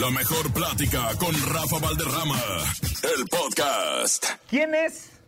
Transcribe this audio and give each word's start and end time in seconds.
La 0.00 0.10
mejor 0.10 0.52
plática 0.52 1.08
con 1.18 1.32
Rafa 1.32 1.78
Valderrama, 1.80 2.40
el 3.02 3.24
podcast. 3.28 4.24
¿Quién 4.48 4.74
es 4.74 5.20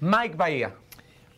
Mike 0.00 0.36
Bahía? 0.36 0.74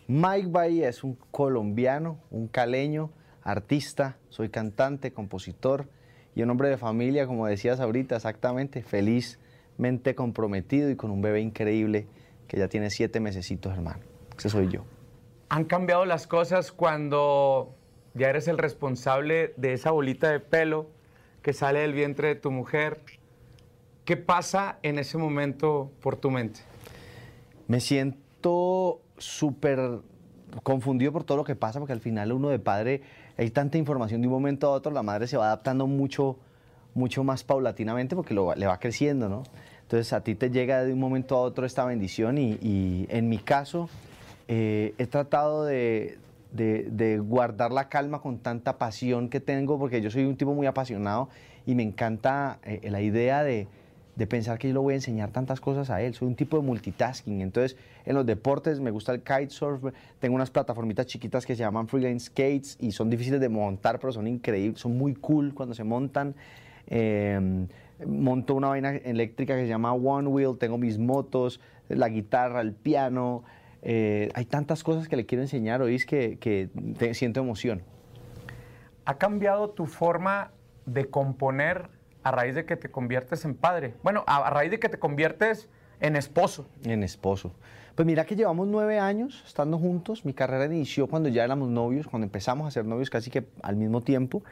Mike 0.08 0.48
Bahía 0.48 0.88
es 0.88 1.04
un 1.04 1.16
colombiano, 1.30 2.18
un 2.30 2.48
caleño, 2.48 3.10
artista, 3.42 4.18
soy 4.28 4.48
cantante, 4.48 5.12
compositor 5.12 5.88
y 6.34 6.42
un 6.42 6.50
hombre 6.50 6.68
de 6.68 6.76
familia, 6.76 7.26
como 7.26 7.46
decías 7.46 7.80
ahorita, 7.80 8.16
exactamente, 8.16 8.82
felizmente 8.82 10.14
comprometido 10.14 10.90
y 10.90 10.96
con 10.96 11.10
un 11.10 11.22
bebé 11.22 11.40
increíble 11.40 12.06
que 12.48 12.58
ya 12.58 12.68
tiene 12.68 12.90
siete 12.90 13.20
mesecitos, 13.20 13.72
hermano. 13.72 14.00
Ese 14.36 14.48
soy 14.48 14.68
yo. 14.68 14.84
¿Han 15.48 15.64
cambiado 15.64 16.04
las 16.04 16.26
cosas 16.26 16.72
cuando 16.72 17.74
ya 18.14 18.28
eres 18.28 18.48
el 18.48 18.58
responsable 18.58 19.54
de 19.56 19.72
esa 19.72 19.90
bolita 19.90 20.30
de 20.30 20.40
pelo 20.40 20.88
que 21.42 21.52
sale 21.52 21.80
del 21.80 21.92
vientre 21.92 22.28
de 22.28 22.34
tu 22.36 22.50
mujer? 22.50 23.00
¿Qué 24.04 24.16
pasa 24.16 24.78
en 24.82 24.98
ese 24.98 25.18
momento 25.18 25.90
por 26.00 26.16
tu 26.16 26.30
mente? 26.30 26.60
Me 27.68 27.80
siento 27.80 29.00
súper 29.18 30.00
confundido 30.62 31.12
por 31.12 31.24
todo 31.24 31.38
lo 31.38 31.44
que 31.44 31.56
pasa, 31.56 31.78
porque 31.78 31.92
al 31.92 32.00
final 32.00 32.32
uno 32.32 32.48
de 32.48 32.58
padre, 32.58 33.02
hay 33.36 33.50
tanta 33.50 33.78
información 33.78 34.20
de 34.20 34.28
un 34.28 34.32
momento 34.34 34.66
a 34.66 34.70
otro, 34.70 34.92
la 34.92 35.02
madre 35.02 35.26
se 35.26 35.36
va 35.36 35.46
adaptando 35.46 35.86
mucho, 35.86 36.36
mucho 36.94 37.24
más 37.24 37.44
paulatinamente 37.44 38.14
porque 38.16 38.34
lo, 38.34 38.54
le 38.54 38.66
va 38.66 38.78
creciendo, 38.78 39.28
¿no? 39.28 39.44
Entonces 39.82 40.12
a 40.12 40.22
ti 40.22 40.34
te 40.34 40.50
llega 40.50 40.84
de 40.84 40.92
un 40.92 41.00
momento 41.00 41.36
a 41.36 41.40
otro 41.40 41.66
esta 41.66 41.84
bendición 41.84 42.38
y, 42.38 42.58
y 42.60 43.06
en 43.08 43.28
mi 43.28 43.38
caso 43.38 43.88
eh, 44.48 44.94
he 44.98 45.06
tratado 45.06 45.64
de, 45.64 46.18
de, 46.52 47.18
guardar 47.18 47.72
la 47.72 47.88
calma 47.88 48.20
con 48.20 48.38
tanta 48.38 48.78
pasión 48.78 49.28
que 49.28 49.40
tengo, 49.40 49.78
porque 49.78 50.00
yo 50.00 50.10
soy 50.10 50.24
un 50.24 50.36
tipo 50.36 50.54
muy 50.54 50.66
apasionado 50.66 51.28
y 51.66 51.74
me 51.74 51.82
encanta 51.82 52.58
eh, 52.64 52.88
la 52.90 53.00
idea 53.00 53.42
de, 53.42 53.68
pensar 54.28 54.58
que 54.58 54.68
yo 54.68 54.74
le 54.74 54.78
voy 54.78 54.92
a 54.92 54.96
enseñar 54.96 55.30
tantas 55.30 55.60
cosas 55.60 55.90
a 55.90 56.00
él. 56.00 56.14
Soy 56.14 56.28
un 56.28 56.36
tipo 56.36 56.56
de 56.56 56.62
multitasking. 56.62 57.40
Entonces, 57.40 57.76
en 58.04 58.14
los 58.14 58.24
deportes 58.24 58.78
me 58.78 58.92
gusta 58.92 59.12
el 59.12 59.22
kitesurf. 59.22 59.92
Tengo 60.20 60.36
unas 60.36 60.50
plataformitas 60.50 61.06
chiquitas 61.06 61.44
que 61.44 61.56
se 61.56 61.60
llaman 61.60 61.88
freelance 61.88 62.26
skates 62.26 62.76
y 62.78 62.92
son 62.92 63.10
difíciles 63.10 63.40
de 63.40 63.48
montar, 63.48 63.98
pero 63.98 64.12
son 64.12 64.28
increíbles, 64.28 64.80
son 64.80 64.96
muy 64.96 65.14
cool 65.14 65.54
cuando 65.54 65.74
se 65.74 65.82
montan. 65.82 66.36
Eh, 66.86 67.66
monto 68.06 68.54
una 68.54 68.68
vaina 68.68 68.90
eléctrica 68.94 69.56
que 69.56 69.62
se 69.62 69.68
llama 69.68 69.92
One 69.92 70.28
Wheel. 70.28 70.56
Tengo 70.56 70.78
mis 70.78 70.98
motos, 70.98 71.60
la 71.88 72.08
guitarra, 72.08 72.60
el 72.60 72.74
piano. 72.74 73.42
Eh, 73.82 74.30
hay 74.34 74.44
tantas 74.44 74.84
cosas 74.84 75.08
que 75.08 75.16
le 75.16 75.26
quiero 75.26 75.42
enseñar, 75.42 75.82
oís, 75.82 76.06
que, 76.06 76.38
que 76.38 76.68
te, 76.98 77.14
siento 77.14 77.40
emoción. 77.40 77.82
¿Ha 79.04 79.18
cambiado 79.18 79.70
tu 79.70 79.86
forma 79.86 80.52
de 80.86 81.06
componer 81.06 81.88
a 82.22 82.30
raíz 82.30 82.54
de 82.54 82.64
que 82.64 82.76
te 82.76 82.90
conviertes 82.90 83.44
en 83.44 83.54
padre? 83.54 83.94
Bueno, 84.02 84.22
a, 84.26 84.46
a 84.46 84.50
raíz 84.50 84.70
de 84.70 84.78
que 84.78 84.88
te 84.88 84.98
conviertes 84.98 85.68
en 86.00 86.16
esposo. 86.16 86.66
En 86.84 87.02
esposo. 87.02 87.52
Pues 87.94 88.06
mira 88.06 88.24
que 88.24 88.36
llevamos 88.36 88.68
nueve 88.68 88.98
años 88.98 89.42
estando 89.46 89.78
juntos. 89.78 90.24
Mi 90.24 90.32
carrera 90.32 90.64
inició 90.66 91.08
cuando 91.08 91.28
ya 91.28 91.44
éramos 91.44 91.68
novios, 91.68 92.06
cuando 92.06 92.24
empezamos 92.24 92.66
a 92.66 92.70
ser 92.70 92.86
novios 92.86 93.10
casi 93.10 93.30
que 93.30 93.44
al 93.62 93.76
mismo 93.76 94.00
tiempo. 94.00 94.42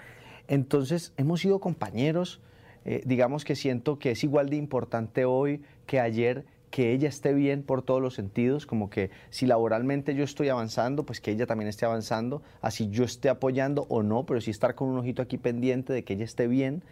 Entonces 0.48 1.12
hemos 1.16 1.40
sido 1.40 1.60
compañeros. 1.60 2.40
Eh, 2.84 3.02
digamos 3.04 3.44
que 3.44 3.56
siento 3.56 3.98
que 3.98 4.10
es 4.12 4.24
igual 4.24 4.50
de 4.50 4.56
importante 4.56 5.24
hoy 5.24 5.62
que 5.86 6.00
ayer 6.00 6.44
que 6.70 6.92
ella 6.92 7.08
esté 7.08 7.34
bien 7.34 7.62
por 7.62 7.82
todos 7.82 8.00
los 8.00 8.14
sentidos, 8.14 8.64
como 8.64 8.90
que 8.90 9.10
si 9.30 9.46
laboralmente 9.46 10.14
yo 10.14 10.24
estoy 10.24 10.48
avanzando, 10.48 11.04
pues 11.04 11.20
que 11.20 11.32
ella 11.32 11.46
también 11.46 11.68
esté 11.68 11.84
avanzando, 11.84 12.42
así 12.60 12.88
yo 12.90 13.04
esté 13.04 13.28
apoyando 13.28 13.86
o 13.88 14.02
no, 14.02 14.24
pero 14.24 14.40
sí 14.40 14.50
estar 14.50 14.74
con 14.74 14.88
un 14.88 14.98
ojito 14.98 15.20
aquí 15.20 15.36
pendiente 15.36 15.92
de 15.92 16.04
que 16.04 16.14
ella 16.14 16.24
esté 16.24 16.46
bien, 16.46 16.82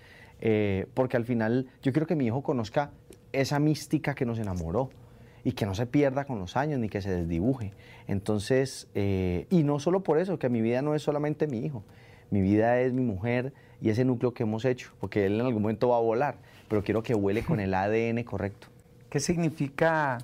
eh, 0.40 0.86
porque 0.94 1.16
al 1.16 1.24
final 1.24 1.66
yo 1.82 1.92
quiero 1.92 2.06
que 2.06 2.16
mi 2.16 2.26
hijo 2.26 2.42
conozca 2.42 2.90
esa 3.32 3.58
mística 3.58 4.14
que 4.14 4.26
nos 4.26 4.38
enamoró 4.38 4.90
y 5.44 5.52
que 5.52 5.64
no 5.64 5.74
se 5.74 5.86
pierda 5.86 6.24
con 6.24 6.40
los 6.40 6.56
años 6.56 6.80
ni 6.80 6.88
que 6.88 7.00
se 7.00 7.10
desdibuje. 7.10 7.72
Entonces, 8.08 8.88
eh, 8.94 9.46
y 9.50 9.62
no 9.62 9.78
solo 9.78 10.02
por 10.02 10.18
eso, 10.18 10.38
que 10.38 10.48
mi 10.48 10.60
vida 10.60 10.82
no 10.82 10.94
es 10.94 11.02
solamente 11.02 11.46
mi 11.46 11.64
hijo, 11.64 11.84
mi 12.30 12.40
vida 12.40 12.80
es 12.80 12.92
mi 12.92 13.02
mujer 13.02 13.52
y 13.80 13.90
ese 13.90 14.04
núcleo 14.04 14.34
que 14.34 14.42
hemos 14.42 14.64
hecho, 14.64 14.90
porque 14.98 15.26
él 15.26 15.40
en 15.40 15.46
algún 15.46 15.62
momento 15.62 15.88
va 15.88 15.98
a 15.98 16.00
volar, 16.00 16.38
pero 16.68 16.82
quiero 16.82 17.02
que 17.02 17.14
huele 17.14 17.44
con 17.44 17.60
el 17.60 17.74
ADN 17.74 18.24
correcto. 18.24 18.68
¿Qué 19.10 19.20
significa 19.20 20.18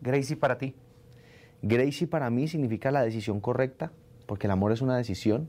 Gracie 0.00 0.36
para 0.36 0.56
ti? 0.56 0.74
Gracie 1.60 2.06
para 2.06 2.30
mí 2.30 2.48
significa 2.48 2.90
la 2.90 3.02
decisión 3.02 3.40
correcta, 3.40 3.92
porque 4.24 4.46
el 4.46 4.52
amor 4.52 4.72
es 4.72 4.80
una 4.80 4.96
decisión. 4.96 5.48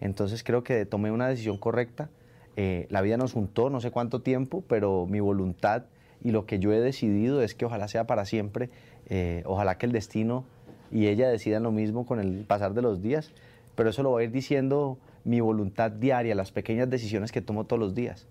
Entonces 0.00 0.42
creo 0.42 0.64
que 0.64 0.84
tomé 0.84 1.12
una 1.12 1.28
decisión 1.28 1.58
correcta. 1.58 2.10
Eh, 2.56 2.88
la 2.90 3.02
vida 3.02 3.16
nos 3.16 3.34
juntó 3.34 3.70
no 3.70 3.80
sé 3.80 3.92
cuánto 3.92 4.20
tiempo, 4.20 4.64
pero 4.66 5.06
mi 5.06 5.20
voluntad 5.20 5.84
y 6.24 6.32
lo 6.32 6.44
que 6.44 6.58
yo 6.58 6.72
he 6.72 6.80
decidido 6.80 7.40
es 7.40 7.54
que 7.54 7.66
ojalá 7.66 7.86
sea 7.86 8.08
para 8.08 8.24
siempre. 8.24 8.68
Eh, 9.06 9.44
ojalá 9.46 9.78
que 9.78 9.86
el 9.86 9.92
destino 9.92 10.44
y 10.90 11.06
ella 11.06 11.28
decidan 11.28 11.62
lo 11.62 11.70
mismo 11.70 12.04
con 12.04 12.18
el 12.18 12.44
pasar 12.46 12.74
de 12.74 12.82
los 12.82 13.00
días. 13.00 13.30
Pero 13.76 13.90
eso 13.90 14.02
lo 14.02 14.10
voy 14.10 14.22
a 14.22 14.24
ir 14.24 14.32
diciendo 14.32 14.98
mi 15.22 15.38
voluntad 15.38 15.92
diaria, 15.92 16.34
las 16.34 16.50
pequeñas 16.50 16.90
decisiones 16.90 17.30
que 17.30 17.40
tomo 17.40 17.62
todos 17.62 17.78
los 17.78 17.94
días. 17.94 18.26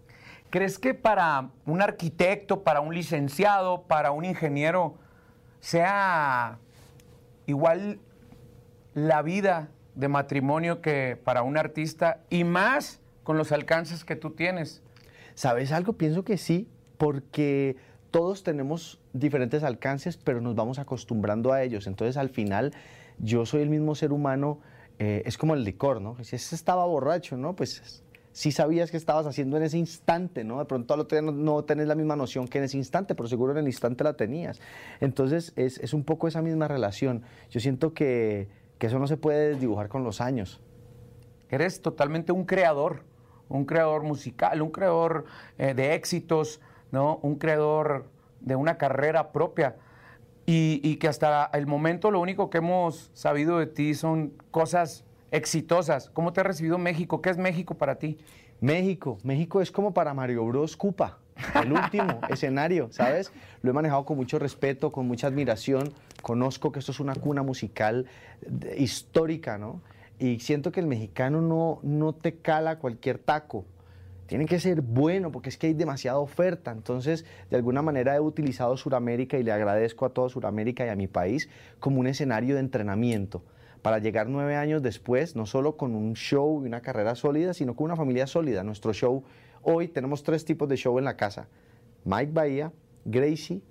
¿Crees 0.53 0.77
que 0.77 0.93
para 0.93 1.49
un 1.65 1.81
arquitecto, 1.81 2.63
para 2.63 2.79
un 2.79 2.93
licenciado, 2.93 3.85
para 3.87 4.11
un 4.11 4.23
ingeniero, 4.23 4.99
sea 5.59 6.59
igual 7.47 7.97
la 8.93 9.23
vida 9.23 9.71
de 9.95 10.09
matrimonio 10.09 10.79
que 10.79 11.19
para 11.23 11.41
un 11.41 11.57
artista 11.57 12.21
y 12.29 12.43
más 12.43 13.01
con 13.23 13.35
los 13.35 13.51
alcances 13.51 14.05
que 14.05 14.15
tú 14.15 14.29
tienes? 14.29 14.83
¿Sabes 15.33 15.71
algo? 15.71 15.93
Pienso 15.93 16.23
que 16.23 16.37
sí, 16.37 16.69
porque 16.99 17.75
todos 18.11 18.43
tenemos 18.43 19.01
diferentes 19.11 19.63
alcances, 19.63 20.17
pero 20.17 20.39
nos 20.39 20.53
vamos 20.53 20.77
acostumbrando 20.77 21.51
a 21.51 21.63
ellos. 21.63 21.87
Entonces 21.87 22.15
al 22.15 22.29
final 22.29 22.75
yo 23.17 23.47
soy 23.47 23.63
el 23.63 23.71
mismo 23.71 23.95
ser 23.95 24.11
humano, 24.13 24.59
eh, 24.99 25.23
es 25.25 25.35
como 25.35 25.55
el 25.55 25.63
licor, 25.63 25.99
¿no? 25.99 26.23
Si 26.23 26.35
ese 26.35 26.53
estaba 26.53 26.85
borracho, 26.85 27.37
¿no? 27.37 27.55
Pues 27.55 28.03
sí 28.33 28.51
sabías 28.51 28.91
que 28.91 28.97
estabas 28.97 29.25
haciendo 29.27 29.57
en 29.57 29.63
ese 29.63 29.77
instante, 29.77 30.43
¿no? 30.43 30.59
De 30.59 30.65
pronto 30.65 30.93
al 30.93 30.99
otro 30.99 31.15
día 31.17 31.21
no, 31.21 31.31
no 31.31 31.63
tenés 31.63 31.87
la 31.87 31.95
misma 31.95 32.15
noción 32.15 32.47
que 32.47 32.57
en 32.57 32.65
ese 32.65 32.77
instante, 32.77 33.15
pero 33.15 33.29
seguro 33.29 33.53
en 33.53 33.59
el 33.59 33.67
instante 33.67 34.03
la 34.03 34.13
tenías. 34.13 34.59
Entonces 34.99 35.53
es, 35.55 35.77
es 35.77 35.93
un 35.93 36.03
poco 36.03 36.27
esa 36.27 36.41
misma 36.41 36.67
relación. 36.67 37.21
Yo 37.51 37.59
siento 37.59 37.93
que, 37.93 38.49
que 38.79 38.87
eso 38.87 38.99
no 38.99 39.07
se 39.07 39.17
puede 39.17 39.55
dibujar 39.55 39.87
con 39.87 40.03
los 40.03 40.19
años. 40.19 40.61
Eres 41.49 41.81
totalmente 41.81 42.31
un 42.31 42.45
creador, 42.45 43.03
un 43.49 43.65
creador 43.65 44.01
musical, 44.01 44.61
un 44.63 44.71
creador 44.71 45.25
eh, 45.59 45.75
de 45.75 45.93
éxitos, 45.93 46.59
¿no? 46.91 47.19
Un 47.21 47.35
creador 47.35 48.09
de 48.41 48.55
una 48.55 48.79
carrera 48.79 49.31
propia. 49.31 49.75
Y, 50.47 50.81
y 50.83 50.97
que 50.97 51.07
hasta 51.07 51.51
el 51.53 51.67
momento 51.67 52.09
lo 52.09 52.19
único 52.19 52.49
que 52.49 52.57
hemos 52.57 53.11
sabido 53.13 53.59
de 53.59 53.67
ti 53.67 53.93
son 53.93 54.33
cosas 54.49 55.05
exitosas. 55.33 56.11
¿Cómo 56.11 56.31
te 56.31 56.39
ha 56.39 56.43
recibido 56.43 56.77
México? 56.77 57.21
¿Qué 57.21 57.31
es 57.31 57.37
México 57.37 57.73
para 57.73 57.95
ti? 57.95 58.19
México, 58.61 59.17
México 59.23 59.61
es 59.61 59.71
como 59.71 59.93
para 59.93 60.13
Mario 60.13 60.45
Bros. 60.45 60.77
Cupa, 60.77 61.17
el 61.61 61.73
último 61.73 62.21
escenario, 62.29 62.89
¿sabes? 62.91 63.33
Lo 63.63 63.71
he 63.71 63.73
manejado 63.73 64.05
con 64.05 64.15
mucho 64.15 64.37
respeto, 64.37 64.91
con 64.91 65.07
mucha 65.07 65.27
admiración. 65.27 65.91
Conozco 66.21 66.71
que 66.71 66.79
esto 66.79 66.91
es 66.91 66.99
una 66.99 67.15
cuna 67.15 67.41
musical 67.41 68.05
histórica, 68.77 69.57
¿no? 69.57 69.81
Y 70.19 70.39
siento 70.39 70.71
que 70.71 70.79
el 70.79 70.87
mexicano 70.87 71.41
no, 71.41 71.79
no 71.81 72.13
te 72.13 72.35
cala 72.35 72.77
cualquier 72.77 73.17
taco. 73.17 73.65
Tiene 74.27 74.45
que 74.45 74.59
ser 74.59 74.81
bueno 74.81 75.31
porque 75.31 75.49
es 75.49 75.57
que 75.57 75.67
hay 75.67 75.73
demasiada 75.73 76.19
oferta. 76.19 76.71
Entonces, 76.71 77.25
de 77.49 77.57
alguna 77.57 77.81
manera 77.81 78.15
he 78.15 78.19
utilizado 78.19 78.77
Sudamérica 78.77 79.37
y 79.39 79.43
le 79.43 79.51
agradezco 79.51 80.05
a 80.05 80.09
toda 80.09 80.29
Sudamérica 80.29 80.85
y 80.85 80.89
a 80.89 80.95
mi 80.95 81.07
país 81.07 81.49
como 81.79 81.99
un 81.99 82.05
escenario 82.05 82.53
de 82.53 82.61
entrenamiento 82.61 83.43
para 83.83 83.99
llegar 83.99 84.29
nueve 84.29 84.55
años 84.55 84.81
después, 84.81 85.35
no 85.35 85.45
solo 85.45 85.75
con 85.75 85.93
un 85.93 86.13
show 86.13 86.63
y 86.63 86.67
una 86.67 86.81
carrera 86.81 87.15
sólida, 87.15 87.53
sino 87.53 87.75
con 87.75 87.85
una 87.85 87.97
familia 87.97 88.25
sólida. 88.25 88.63
Nuestro 88.63 88.93
show, 88.93 89.23
hoy 89.61 89.89
tenemos 89.89 90.23
tres 90.23 90.45
tipos 90.45 90.69
de 90.69 90.77
show 90.77 90.97
en 90.97 91.05
la 91.05 91.17
casa. 91.17 91.49
Mike 92.05 92.31
Bahía, 92.31 92.71
Gracie 93.03 93.61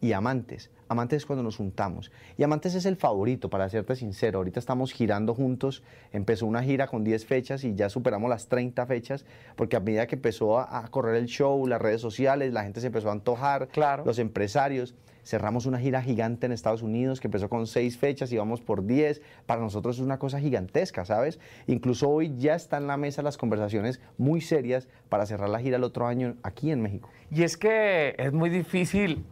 y 0.00 0.12
Amantes. 0.12 0.70
Amantes 0.94 1.18
es 1.18 1.26
cuando 1.26 1.42
nos 1.42 1.56
juntamos. 1.56 2.10
Y 2.38 2.42
Amantes 2.44 2.74
es 2.74 2.86
el 2.86 2.96
favorito, 2.96 3.50
para 3.50 3.68
serte 3.68 3.96
sincero. 3.96 4.38
Ahorita 4.38 4.60
estamos 4.60 4.92
girando 4.92 5.34
juntos. 5.34 5.82
Empezó 6.12 6.46
una 6.46 6.62
gira 6.62 6.86
con 6.86 7.04
10 7.04 7.26
fechas 7.26 7.64
y 7.64 7.74
ya 7.74 7.88
superamos 7.90 8.30
las 8.30 8.46
30 8.48 8.86
fechas, 8.86 9.26
porque 9.56 9.76
a 9.76 9.80
medida 9.80 10.06
que 10.06 10.14
empezó 10.14 10.58
a, 10.58 10.78
a 10.78 10.88
correr 10.88 11.16
el 11.16 11.26
show, 11.26 11.66
las 11.66 11.82
redes 11.82 12.00
sociales, 12.00 12.52
la 12.52 12.62
gente 12.62 12.80
se 12.80 12.86
empezó 12.86 13.08
a 13.08 13.12
antojar, 13.12 13.68
Claro. 13.68 14.04
los 14.06 14.18
empresarios. 14.18 14.94
Cerramos 15.26 15.64
una 15.64 15.78
gira 15.78 16.02
gigante 16.02 16.44
en 16.44 16.52
Estados 16.52 16.82
Unidos 16.82 17.18
que 17.18 17.28
empezó 17.28 17.48
con 17.48 17.66
6 17.66 17.96
fechas 17.96 18.30
y 18.30 18.36
vamos 18.36 18.60
por 18.60 18.84
10. 18.84 19.22
Para 19.46 19.62
nosotros 19.62 19.96
es 19.96 20.02
una 20.02 20.18
cosa 20.18 20.38
gigantesca, 20.38 21.06
¿sabes? 21.06 21.40
Incluso 21.66 22.10
hoy 22.10 22.34
ya 22.36 22.54
están 22.54 22.82
en 22.82 22.88
la 22.88 22.98
mesa 22.98 23.22
las 23.22 23.38
conversaciones 23.38 24.00
muy 24.18 24.42
serias 24.42 24.86
para 25.08 25.24
cerrar 25.24 25.48
la 25.48 25.60
gira 25.60 25.78
el 25.78 25.84
otro 25.84 26.06
año 26.06 26.34
aquí 26.42 26.70
en 26.70 26.82
México. 26.82 27.08
Y 27.30 27.42
es 27.42 27.56
que 27.56 28.14
es 28.18 28.34
muy 28.34 28.50
difícil 28.50 29.24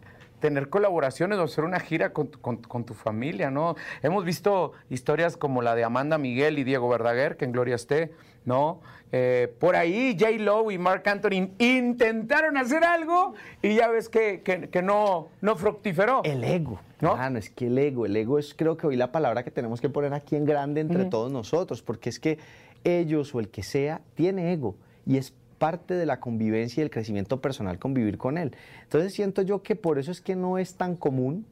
tener 0.43 0.69
colaboraciones 0.69 1.39
o 1.39 1.45
hacer 1.45 1.65
una 1.65 1.81
gira 1.81 2.13
con, 2.13 2.29
tu- 2.29 2.39
con- 2.41 2.59
con 2.59 2.85
tu 2.85 2.93
familia, 2.93 3.51
¿no? 3.51 3.77
Hemos 4.03 4.27
visto 4.27 4.73
historias 4.91 5.39
como 5.39 5.63
la 5.63 5.75
de 5.75 5.85
Amanda 5.85 6.19
Miguel 6.19 6.59
y 6.59 6.65
Diego 6.65 6.91
Verdaguer, 6.91 7.39
que 7.39 7.47
en 7.47 7.53
Gloria 7.53 7.77
esté, 7.77 8.13
¿no? 8.45 8.81
Eh, 9.13 9.55
por 9.59 9.77
ahí 9.77 10.17
J. 10.19 10.33
Lo 10.39 10.71
y 10.71 10.79
Mark 10.79 11.03
Anthony 11.07 11.51
intentaron 11.59 12.57
hacer 12.57 12.83
algo 12.85 13.35
y 13.63 13.75
ya 13.77 13.89
ves 13.89 14.09
que, 14.09 14.41
que, 14.43 14.83
no, 14.83 15.29
no 15.41 15.57
fructiferó. 15.57 16.23
El 16.25 16.45
ego. 16.45 16.81
¿No? 17.01 17.17
no 17.31 17.39
es 17.39 17.51
que 17.51 17.67
el 17.67 17.77
ego, 17.79 18.07
el 18.07 18.17
ego 18.17 18.39
es 18.39 18.55
creo 18.55 18.77
que 18.77 18.87
hoy 18.87 18.97
la 18.97 19.11
palabra 19.11 19.43
que 19.43 19.51
tenemos 19.51 19.81
que 19.81 19.89
poner 19.89 20.15
aquí 20.15 20.37
en 20.37 20.45
grande 20.45 20.81
entre 20.81 21.05
todos 21.07 21.33
nosotros, 21.33 21.83
porque 21.83 22.09
es 22.11 22.21
que 22.21 22.39
ellos 22.85 23.35
o 23.35 23.41
el 23.41 23.49
que 23.49 23.63
sea 23.65 24.01
tiene 24.15 24.53
ego 24.53 24.77
y 25.05 25.17
es 25.19 25.35
parte 25.63 25.95
de 25.95 26.07
la 26.07 26.19
convivencia 26.19 26.81
y 26.81 26.83
el 26.83 26.91
crecimiento 26.91 27.41
personal 27.41 27.79
convivir 27.79 28.19
con 28.19 28.37
él. 28.37 28.51
Entonces 28.83 29.15
siento 29.15 29.43
yo 29.43 29.63
que 29.63 29.77
por 29.77 30.01
eso 30.01 30.11
es 30.11 30.21
que 30.21 30.35
no 30.35 30.59
es 30.59 30.75
tan 30.75 30.97
común, 30.97 31.47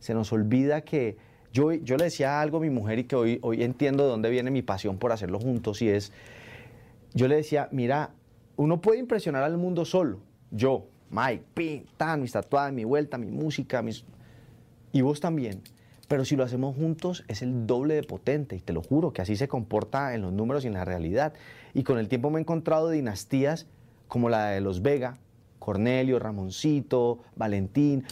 se 0.00 0.12
nos 0.12 0.34
olvida 0.34 0.82
que 0.82 1.16
yo, 1.50 1.72
yo 1.72 1.96
le 1.96 2.04
decía 2.04 2.42
algo 2.42 2.58
a 2.58 2.60
mi 2.60 2.68
mujer 2.68 2.98
y 2.98 3.04
que 3.04 3.16
hoy, 3.16 3.38
hoy 3.40 3.62
entiendo 3.62 4.02
de 4.04 4.10
dónde 4.10 4.28
viene 4.28 4.50
mi 4.50 4.60
pasión 4.60 4.98
por 4.98 5.12
hacerlo 5.12 5.40
juntos 5.40 5.80
y 5.80 5.88
es 5.88 6.12
yo 7.14 7.26
le 7.26 7.36
decía, 7.36 7.70
mira, 7.72 8.10
uno 8.56 8.82
puede 8.82 8.98
impresionar 8.98 9.42
al 9.42 9.56
mundo 9.56 9.86
solo. 9.86 10.18
Yo, 10.50 10.84
Mike, 11.08 11.44
pin, 11.54 11.86
tan, 11.96 12.20
mis 12.20 12.32
tatuadas, 12.32 12.70
mi 12.70 12.84
vuelta, 12.84 13.16
mi 13.16 13.30
música, 13.30 13.80
mis... 13.80 14.04
y 14.92 15.00
vos 15.00 15.20
también. 15.20 15.62
Pero 16.08 16.24
si 16.24 16.36
lo 16.36 16.44
hacemos 16.44 16.76
juntos 16.76 17.24
es 17.28 17.42
el 17.42 17.66
doble 17.66 17.94
de 17.94 18.02
potente 18.02 18.56
y 18.56 18.60
te 18.60 18.72
lo 18.72 18.82
juro 18.82 19.12
que 19.12 19.22
así 19.22 19.36
se 19.36 19.48
comporta 19.48 20.14
en 20.14 20.22
los 20.22 20.32
números 20.32 20.64
y 20.64 20.68
en 20.68 20.74
la 20.74 20.84
realidad. 20.84 21.32
Y 21.72 21.82
con 21.82 21.98
el 21.98 22.08
tiempo 22.08 22.30
me 22.30 22.38
he 22.38 22.42
encontrado 22.42 22.90
dinastías 22.90 23.66
como 24.08 24.28
la 24.28 24.50
de 24.50 24.60
los 24.60 24.82
Vega, 24.82 25.18
Cornelio, 25.58 26.18
Ramoncito, 26.18 27.20
Valentín. 27.36 28.04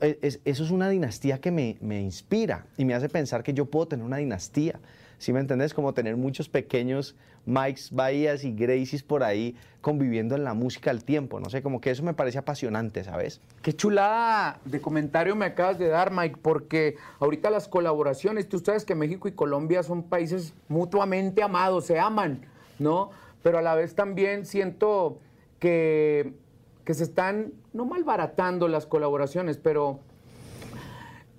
E, 0.00 0.18
eso 0.44 0.64
es 0.64 0.70
una 0.70 0.90
dinastía 0.90 1.40
que 1.40 1.50
me, 1.50 1.78
me 1.80 2.02
inspira 2.02 2.66
y 2.76 2.84
me 2.84 2.94
hace 2.94 3.08
pensar 3.08 3.42
que 3.42 3.54
yo 3.54 3.66
puedo 3.66 3.88
tener 3.88 4.04
una 4.04 4.18
dinastía. 4.18 4.78
¿Sí 5.18 5.32
me 5.32 5.40
entendés? 5.40 5.74
Como 5.74 5.92
tener 5.92 6.16
muchos 6.16 6.48
pequeños 6.48 7.14
Mikes 7.48 7.88
Bahías 7.92 8.44
y 8.44 8.52
Gracies 8.52 9.02
por 9.02 9.22
ahí 9.22 9.56
conviviendo 9.80 10.34
en 10.34 10.44
la 10.44 10.54
música 10.54 10.90
al 10.90 11.02
tiempo, 11.02 11.40
no 11.40 11.48
sé, 11.48 11.62
como 11.62 11.80
que 11.80 11.90
eso 11.90 12.02
me 12.02 12.12
parece 12.12 12.38
apasionante, 12.38 13.04
¿sabes? 13.04 13.40
Qué 13.62 13.72
chulada 13.72 14.60
de 14.64 14.80
comentario 14.80 15.34
me 15.34 15.46
acabas 15.46 15.78
de 15.78 15.88
dar, 15.88 16.12
Mike, 16.12 16.38
porque 16.42 16.96
ahorita 17.20 17.48
las 17.48 17.68
colaboraciones, 17.68 18.48
tú 18.48 18.58
sabes 18.58 18.84
que 18.84 18.94
México 18.94 19.28
y 19.28 19.32
Colombia 19.32 19.82
son 19.82 20.02
países 20.02 20.52
mutuamente 20.68 21.42
amados, 21.42 21.86
se 21.86 21.98
aman, 21.98 22.42
¿no? 22.78 23.10
Pero 23.42 23.58
a 23.58 23.62
la 23.62 23.74
vez 23.74 23.94
también 23.94 24.44
siento 24.44 25.18
que, 25.58 26.34
que 26.84 26.94
se 26.94 27.04
están, 27.04 27.52
no 27.72 27.86
malbaratando 27.86 28.68
las 28.68 28.86
colaboraciones, 28.86 29.56
pero... 29.56 30.00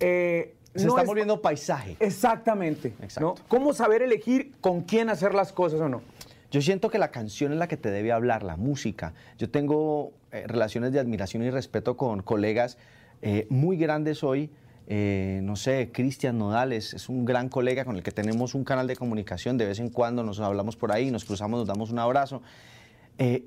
Eh, 0.02 0.54
se 0.74 0.86
está 0.86 1.02
volviendo 1.02 1.40
paisaje. 1.40 1.96
Exactamente. 2.00 2.94
Exacto. 3.02 3.34
¿Cómo 3.48 3.72
saber 3.72 4.02
elegir 4.02 4.52
con 4.60 4.82
quién 4.82 5.10
hacer 5.10 5.34
las 5.34 5.52
cosas 5.52 5.80
o 5.80 5.88
no? 5.88 6.02
Yo 6.50 6.60
siento 6.60 6.90
que 6.90 6.98
la 6.98 7.10
canción 7.10 7.52
es 7.52 7.58
la 7.58 7.68
que 7.68 7.76
te 7.76 7.90
debe 7.90 8.10
hablar, 8.10 8.42
la 8.42 8.56
música. 8.56 9.12
Yo 9.38 9.50
tengo 9.50 10.12
eh, 10.32 10.44
relaciones 10.46 10.92
de 10.92 10.98
admiración 10.98 11.44
y 11.44 11.50
respeto 11.50 11.96
con 11.96 12.22
colegas 12.22 12.76
eh, 13.22 13.46
muy 13.50 13.76
grandes 13.76 14.24
hoy. 14.24 14.50
Eh, 14.88 15.40
no 15.44 15.54
sé, 15.54 15.90
Cristian 15.92 16.38
Nodales 16.38 16.94
es 16.94 17.08
un 17.08 17.24
gran 17.24 17.48
colega 17.48 17.84
con 17.84 17.94
el 17.94 18.02
que 18.02 18.10
tenemos 18.10 18.56
un 18.56 18.64
canal 18.64 18.88
de 18.88 18.96
comunicación. 18.96 19.58
De 19.58 19.66
vez 19.66 19.78
en 19.78 19.90
cuando 19.90 20.24
nos 20.24 20.40
hablamos 20.40 20.76
por 20.76 20.90
ahí, 20.90 21.12
nos 21.12 21.24
cruzamos, 21.24 21.60
nos 21.60 21.68
damos 21.68 21.90
un 21.90 22.00
abrazo. 22.00 22.42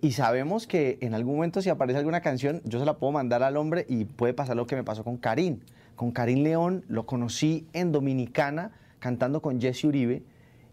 y 0.01 0.11
sabemos 0.11 0.67
que 0.67 0.99
en 1.01 1.15
algún 1.15 1.35
momento 1.35 1.59
si 1.61 1.69
aparece 1.69 1.97
alguna 1.97 2.21
canción, 2.21 2.61
yo 2.63 2.79
se 2.79 2.85
la 2.85 2.93
puedo 2.93 3.11
mandar 3.11 3.41
al 3.43 3.57
hombre 3.57 3.85
y 3.89 4.05
puede 4.05 4.33
pasar 4.33 4.55
lo 4.55 4.67
que 4.67 4.75
me 4.75 4.83
pasó 4.83 5.03
con 5.03 5.17
Karim 5.17 5.59
con 6.03 6.11
Karim 6.11 6.43
León, 6.43 6.83
lo 6.89 7.05
conocí 7.05 7.65
en 7.71 7.93
Dominicana 7.93 8.71
cantando 8.99 9.41
con 9.41 9.61
Jesse 9.61 9.85
Uribe. 9.85 10.23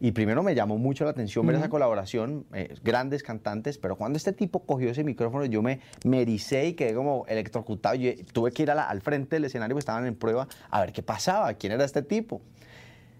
Y 0.00 0.10
primero 0.10 0.42
me 0.42 0.56
llamó 0.56 0.76
mucho 0.76 1.04
la 1.04 1.10
atención 1.10 1.46
ver 1.46 1.54
esa 1.54 1.68
colaboración, 1.68 2.46
eh, 2.52 2.74
grandes 2.82 3.22
cantantes, 3.22 3.78
pero 3.78 3.94
cuando 3.94 4.16
este 4.16 4.32
tipo 4.32 4.60
cogió 4.60 4.90
ese 4.90 5.04
micrófono, 5.04 5.44
yo 5.44 5.62
me, 5.62 5.78
me 6.04 6.22
ericé 6.22 6.66
y 6.66 6.72
quedé 6.72 6.94
como 6.94 7.26
electrocutado. 7.28 7.94
Yo 7.94 8.10
tuve 8.32 8.50
que 8.50 8.64
ir 8.64 8.70
al 8.72 9.00
frente 9.02 9.36
del 9.36 9.44
escenario, 9.44 9.74
porque 9.74 9.80
estaban 9.80 10.04
en 10.06 10.16
prueba, 10.16 10.48
a 10.68 10.80
ver 10.80 10.92
qué 10.92 11.02
pasaba, 11.02 11.54
quién 11.54 11.74
era 11.74 11.84
este 11.84 12.02
tipo. 12.02 12.40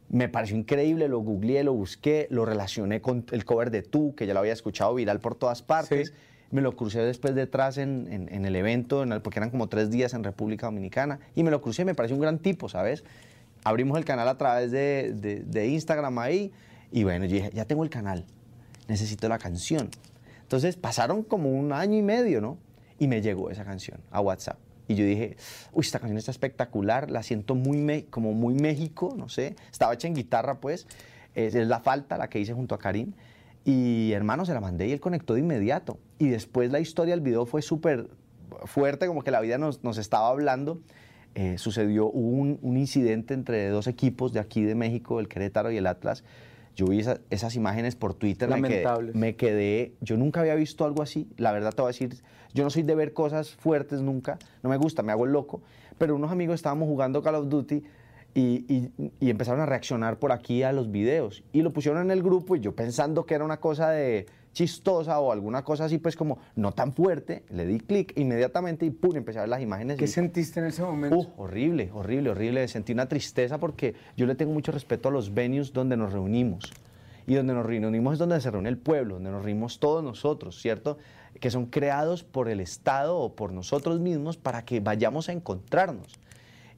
Me 0.08 0.28
pareció 0.28 0.56
increíble, 0.56 1.06
lo 1.06 1.20
googleé, 1.20 1.62
lo 1.62 1.74
busqué, 1.74 2.26
lo 2.30 2.44
relacioné 2.44 3.00
con 3.00 3.24
el 3.30 3.44
cover 3.44 3.70
de 3.70 3.82
Tú, 3.82 4.16
que 4.16 4.26
ya 4.26 4.34
lo 4.34 4.40
había 4.40 4.54
escuchado 4.54 4.94
viral 4.94 5.20
por 5.20 5.36
todas 5.36 5.62
partes 5.62 6.12
me 6.50 6.60
lo 6.60 6.74
crucé 6.76 7.00
después 7.00 7.34
detrás 7.34 7.78
en, 7.78 8.08
en, 8.10 8.44
el 8.44 8.56
evento, 8.56 9.02
en 9.02 9.12
el, 9.12 9.22
porque 9.22 9.38
eran 9.38 9.50
como 9.50 9.68
tres 9.68 9.90
días 9.90 10.14
en 10.14 10.24
República 10.24 10.66
Dominicana, 10.66 11.20
y 11.34 11.42
me 11.44 11.50
lo 11.50 11.60
crucé, 11.60 11.84
me 11.84 11.94
pareció 11.94 12.16
un 12.16 12.22
gran 12.22 12.38
tipo, 12.38 12.68
¿sabes? 12.68 13.04
Abrimos 13.62 13.98
el 13.98 14.04
canal 14.04 14.28
a 14.28 14.36
través 14.36 14.70
de, 14.70 15.12
de, 15.12 15.68
Instagram 15.68 16.18
ahí, 16.18 16.52
y 16.90 17.04
bueno, 17.04 17.24
yo 17.26 17.36
dije, 17.36 17.50
ya 17.54 17.64
tengo 17.66 17.84
el 17.84 17.90
canal, 17.90 18.24
necesito 18.88 19.28
la 19.28 19.38
canción. 19.38 19.90
Entonces 20.42 20.76
pasaron 20.76 21.22
como 21.22 21.50
un 21.50 21.72
año 21.72 21.96
y 21.96 22.02
medio, 22.02 22.40
¿no? 22.40 22.58
Y 22.98 23.06
me 23.06 23.22
llegó 23.22 23.50
esa 23.50 23.64
canción 23.64 24.00
a 24.10 24.20
WhatsApp. 24.20 24.58
Y 24.88 24.96
yo 24.96 25.04
dije, 25.04 25.36
uy, 25.72 25.82
esta 25.82 26.00
canción 26.00 26.18
está 26.18 26.32
espectacular, 26.32 27.12
la 27.12 27.22
siento 27.22 27.54
muy, 27.54 28.02
como 28.10 28.32
muy 28.32 28.54
México, 28.54 29.14
no 29.16 29.28
sé. 29.28 29.54
Estaba 29.70 29.94
hecha 29.94 30.08
en 30.08 30.14
guitarra, 30.14 30.58
pues. 30.58 30.88
Es, 31.36 31.54
es, 31.54 31.68
La 31.68 31.78
Falta, 31.78 32.18
la 32.18 32.28
que 32.28 32.40
hice 32.40 32.52
junto 32.54 32.74
a 32.74 32.78
Karim. 32.78 33.12
Y 33.64 34.12
hermano, 34.12 34.44
se 34.44 34.54
la 34.54 34.60
mandé 34.60 34.88
y 34.88 34.92
él 34.92 35.00
conectó 35.00 35.34
de 35.34 35.40
inmediato. 35.40 35.98
Y 36.18 36.28
después 36.28 36.70
la 36.70 36.80
historia 36.80 37.14
del 37.14 37.20
video 37.20 37.46
fue 37.46 37.62
súper 37.62 38.08
fuerte, 38.64 39.06
como 39.06 39.22
que 39.22 39.30
la 39.30 39.40
vida 39.40 39.58
nos, 39.58 39.84
nos 39.84 39.98
estaba 39.98 40.28
hablando. 40.28 40.80
Eh, 41.34 41.58
sucedió 41.58 42.10
un, 42.10 42.58
un, 42.62 42.76
incidente 42.76 43.34
entre 43.34 43.68
dos 43.68 43.86
equipos 43.86 44.32
de 44.32 44.40
aquí 44.40 44.62
de 44.64 44.74
México, 44.74 45.20
el 45.20 45.28
Querétaro 45.28 45.70
y 45.70 45.76
el 45.76 45.86
Atlas. 45.86 46.24
Yo 46.74 46.86
vi 46.86 47.04
esas 47.30 47.56
imágenes 47.56 47.94
por 47.94 48.14
Twitter. 48.14 48.48
Lamentables. 48.48 49.14
Me 49.14 49.36
quedé, 49.36 49.50
me 49.50 49.56
quedé, 49.56 49.94
yo 50.00 50.16
nunca 50.16 50.40
había 50.40 50.54
visto 50.54 50.84
algo 50.84 51.02
así. 51.02 51.28
La 51.36 51.52
verdad 51.52 51.72
te 51.72 51.82
voy 51.82 51.90
a 51.90 51.92
decir, 51.92 52.16
yo 52.54 52.64
no 52.64 52.70
soy 52.70 52.82
de 52.82 52.94
ver 52.94 53.12
cosas 53.12 53.50
fuertes 53.50 54.00
nunca. 54.00 54.38
No 54.62 54.70
me 54.70 54.76
gusta, 54.76 55.02
me 55.02 55.12
hago 55.12 55.24
el 55.24 55.32
loco. 55.32 55.62
Pero 55.98 56.16
unos 56.16 56.32
amigos 56.32 56.54
estábamos 56.54 56.88
jugando 56.88 57.22
Call 57.22 57.34
of 57.36 57.48
Duty 57.48 57.84
y, 58.34 58.90
empezaron 59.20 59.60
a 59.60 59.66
reaccionar 59.66 60.18
por 60.18 60.32
aquí 60.32 60.62
a 60.62 60.72
los 60.72 60.90
videos. 60.90 61.42
Y 61.52 61.62
lo 61.62 61.72
pusieron 61.72 62.02
en 62.02 62.10
el 62.10 62.22
grupo 62.22 62.56
y 62.56 62.60
yo 62.60 62.74
pensando 62.74 63.26
que 63.26 63.34
era 63.34 63.44
una 63.44 63.58
cosa 63.58 63.90
de 63.90 64.26
chistosa 64.52 65.20
o 65.20 65.30
alguna 65.30 65.62
cosa 65.62 65.84
así, 65.84 65.98
pues 65.98 66.16
como 66.16 66.38
no 66.56 66.72
tan 66.72 66.92
fuerte, 66.92 67.44
le 67.50 67.66
di 67.66 67.78
clic 67.78 68.12
inmediatamente 68.16 68.84
y 68.84 68.90
pum, 68.90 69.16
empecé 69.16 69.38
a 69.38 69.42
ver 69.42 69.48
las 69.48 69.62
imágenes. 69.62 69.96
¿Qué 69.96 70.06
sentiste 70.06 70.60
en 70.60 70.66
ese 70.66 70.82
momento? 70.82 71.16
Uh, 71.16 71.28
horrible, 71.36 71.90
horrible, 71.92 72.30
horrible. 72.30 72.68
Sentí 72.68 72.92
una 72.92 73.06
tristeza 73.06 73.58
porque 73.58 73.94
yo 74.16 74.26
le 74.26 74.34
tengo 74.34 74.52
mucho 74.52 74.72
respeto 74.72 75.08
a 75.08 75.12
los 75.12 75.34
venues 75.34 75.72
donde 75.72 75.96
nos 75.96 76.12
reunimos. 76.12 76.72
Y 77.26 77.34
donde 77.34 77.54
nos 77.54 77.64
reunimos 77.64 78.14
es 78.14 78.18
donde 78.18 78.40
se 78.40 78.50
reúne 78.50 78.70
el 78.70 78.78
pueblo, 78.78 79.14
donde 79.14 79.30
nos 79.30 79.44
reunimos 79.44 79.78
todos 79.78 80.02
nosotros, 80.02 80.60
¿cierto? 80.60 80.98
Que 81.38 81.50
son 81.50 81.66
creados 81.66 82.24
por 82.24 82.48
el 82.48 82.58
Estado 82.58 83.18
o 83.18 83.36
por 83.36 83.52
nosotros 83.52 84.00
mismos 84.00 84.36
para 84.36 84.64
que 84.64 84.80
vayamos 84.80 85.28
a 85.28 85.32
encontrarnos 85.32 86.18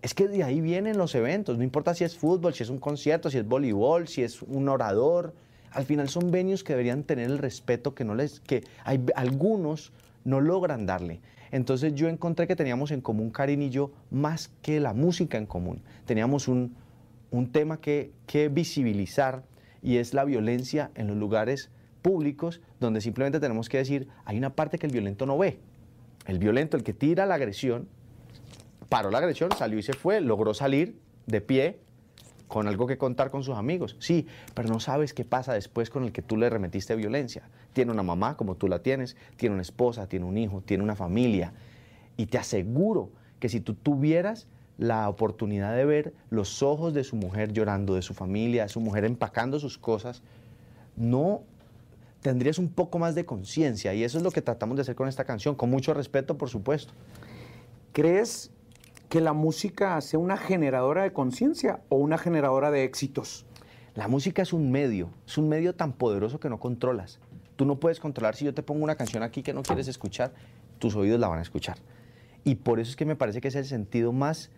es 0.03 0.15
que 0.15 0.27
de 0.27 0.43
ahí 0.43 0.61
vienen 0.61 0.99
los 0.99 1.15
eventos, 1.15 1.57
no 1.57 1.65
importa 1.65 1.95
si 1.95 2.03
es 2.03 2.17
fútbol, 2.17 2.55
si 2.55 2.65
es 2.65 2.71
un 2.71 2.79
concierto, 2.79 3.31
si 3.31 3.39
es 3.39 3.47
voleibol, 3.47 4.09
si 4.09 4.23
es 4.25 4.43
un 4.43 4.69
orador, 4.69 5.33
al 5.71 5.85
final 5.85 6.09
son 6.09 6.31
venues 6.31 6.65
que 6.65 6.73
deberían 6.73 7.05
tener 7.05 7.31
el 7.31 7.39
respeto 7.39 7.95
que 7.95 8.05
no 8.05 8.15
les 8.15 8.41
que 8.41 8.65
hay 8.85 9.01
algunos 9.15 9.93
no 10.25 10.41
logran 10.41 10.87
darle. 10.87 11.21
Entonces 11.53 11.95
yo 11.95 12.09
encontré 12.09 12.47
que 12.47 12.57
teníamos 12.57 12.91
en 12.91 13.01
común 13.01 13.31
Karin 13.31 13.63
y 13.63 13.71
yo 13.71 13.93
más 14.11 14.51
que 14.61 14.81
la 14.81 14.93
música 14.93 15.39
en 15.39 15.47
común. 15.47 15.83
Teníamos 16.05 16.49
un, 16.49 16.75
un 17.31 17.53
tema 17.53 17.81
que, 17.81 18.11
que 18.27 18.49
visibilizar 18.49 19.45
y 19.83 19.97
es 19.99 20.15
la 20.15 20.25
violencia 20.25 20.91
en 20.95 21.07
los 21.09 21.17
lugares 21.17 21.71
públicos 22.01 22.61
donde 22.81 23.01
simplemente 23.01 23.39
tenemos 23.39 23.69
que 23.69 23.79
decir, 23.79 24.09
hay 24.25 24.37
una 24.37 24.55
parte 24.55 24.79
que 24.79 24.87
el 24.87 24.93
violento 24.93 25.27
no 25.27 25.39
ve. 25.39 25.59
El 26.27 26.39
violento, 26.39 26.77
el 26.77 26.83
que 26.83 26.93
tira 26.93 27.27
la 27.27 27.35
agresión, 27.35 27.89
paró 28.93 29.11
la 29.11 29.17
agresión, 29.17 29.51
salió 29.57 29.79
y 29.79 29.83
se 29.83 29.95
fue, 29.95 30.21
logró 30.21 30.53
salir 30.53 30.99
de 31.25 31.41
pie 31.41 31.79
con 32.47 32.69
algo 32.69 32.87
que 32.87 32.99
contar 32.99 33.31
con 33.31 33.43
sus 33.43 33.57
amigos. 33.57 33.97
Sí, 34.01 34.27
pero 34.53 34.69
no 34.69 34.81
sabes 34.81 35.15
qué 35.15 35.25
pasa 35.25 35.55
después 35.55 35.89
con 35.89 36.05
el 36.05 36.13
que 36.13 36.21
tú 36.21 36.37
le 36.37 36.51
remetiste 36.51 36.95
violencia. 36.95 37.49
Tiene 37.73 37.91
una 37.91 38.03
mamá 38.03 38.37
como 38.37 38.55
tú 38.55 38.69
la 38.69 38.81
tienes, 38.81 39.17
tiene 39.37 39.55
una 39.55 39.63
esposa, 39.63 40.09
tiene 40.09 40.27
un 40.27 40.37
hijo, 40.37 40.61
tiene 40.61 40.85
una 40.85 40.95
familia. 40.95 41.55
Y 42.19 42.27
te 42.27 42.37
aseguro 42.37 43.09
que 43.41 43.49
si 43.49 43.61
tú 43.63 43.73
tuvieras 43.73 44.47
la 44.77 45.09
oportunidad 45.09 45.75
de 45.75 45.87
ver 45.87 46.13
los 46.29 46.63
ojos 46.63 46.93
de 46.93 47.03
su 47.03 47.17
mujer 47.17 47.55
llorando, 47.55 47.95
de 47.95 48.03
su 48.03 48.13
familia, 48.13 48.65
de 48.65 48.69
su 48.69 48.81
mujer 48.81 49.07
empacando 49.07 49.59
sus 49.59 49.79
cosas, 49.79 50.23
no 50.97 51.45
tendrías 52.21 52.59
un 52.59 52.69
poco 52.69 52.99
más 52.99 53.15
de 53.15 53.25
conciencia. 53.25 53.95
Y 53.95 54.05
eso 54.05 54.19
es 54.19 54.23
lo 54.23 54.31
que 54.31 54.43
tratamos 54.43 54.77
de 54.77 54.83
hacer 54.83 54.97
con 54.97 55.09
esta 55.09 55.25
canción, 55.25 55.55
con 55.55 55.71
mucho 55.71 55.95
respeto, 55.95 56.37
por 56.37 56.51
supuesto. 56.51 56.93
¿Crees 57.95 58.51
que 59.13 59.21
la 59.21 59.35
música 59.35 60.01
sea 60.01 60.19
una 60.19 60.39
generadora 60.39 61.03
de 61.03 61.13
conciencia 61.13 61.81
o 61.91 61.97
una 61.97 62.17
generadora 62.17 62.71
de 62.71 62.85
éxitos? 62.85 63.45
La 63.95 64.09
música 64.09 64.41
es 64.41 64.55
un 64.55 64.71
medio, 64.71 65.11
es 65.27 65.37
un 65.37 65.51
medio 65.51 65.75
tan 65.75 65.93
poderoso 65.93 66.41
que 66.41 66.49
no 66.49 66.59
controlas. 66.59 67.21
Tú 67.57 67.67
no 67.67 67.79
puedes 67.79 68.01
controlar 68.01 68.37
si 68.37 68.47
yo 68.47 68.55
te 68.55 68.63
pongo 68.63 68.83
una 68.83 68.95
canción 68.95 69.23
aquí 69.23 69.43
que 69.43 69.53
no 69.53 69.65
quieres 69.65 69.87
escuchar, 69.87 70.33
tus 70.79 70.97
oídos 70.97 71.21
la 71.21 71.29
van 71.29 71.41
a 71.41 71.43
escuchar. 71.43 71.77
Y 72.43 72.55
por 72.55 72.81
eso 72.81 72.89
es 72.89 72.97
que 72.97 73.05
me 73.05 73.15
parece 73.15 73.43
que 73.43 73.49
es 73.49 73.55
el 73.55 73.67
sentido 73.67 74.15
más 74.15 74.51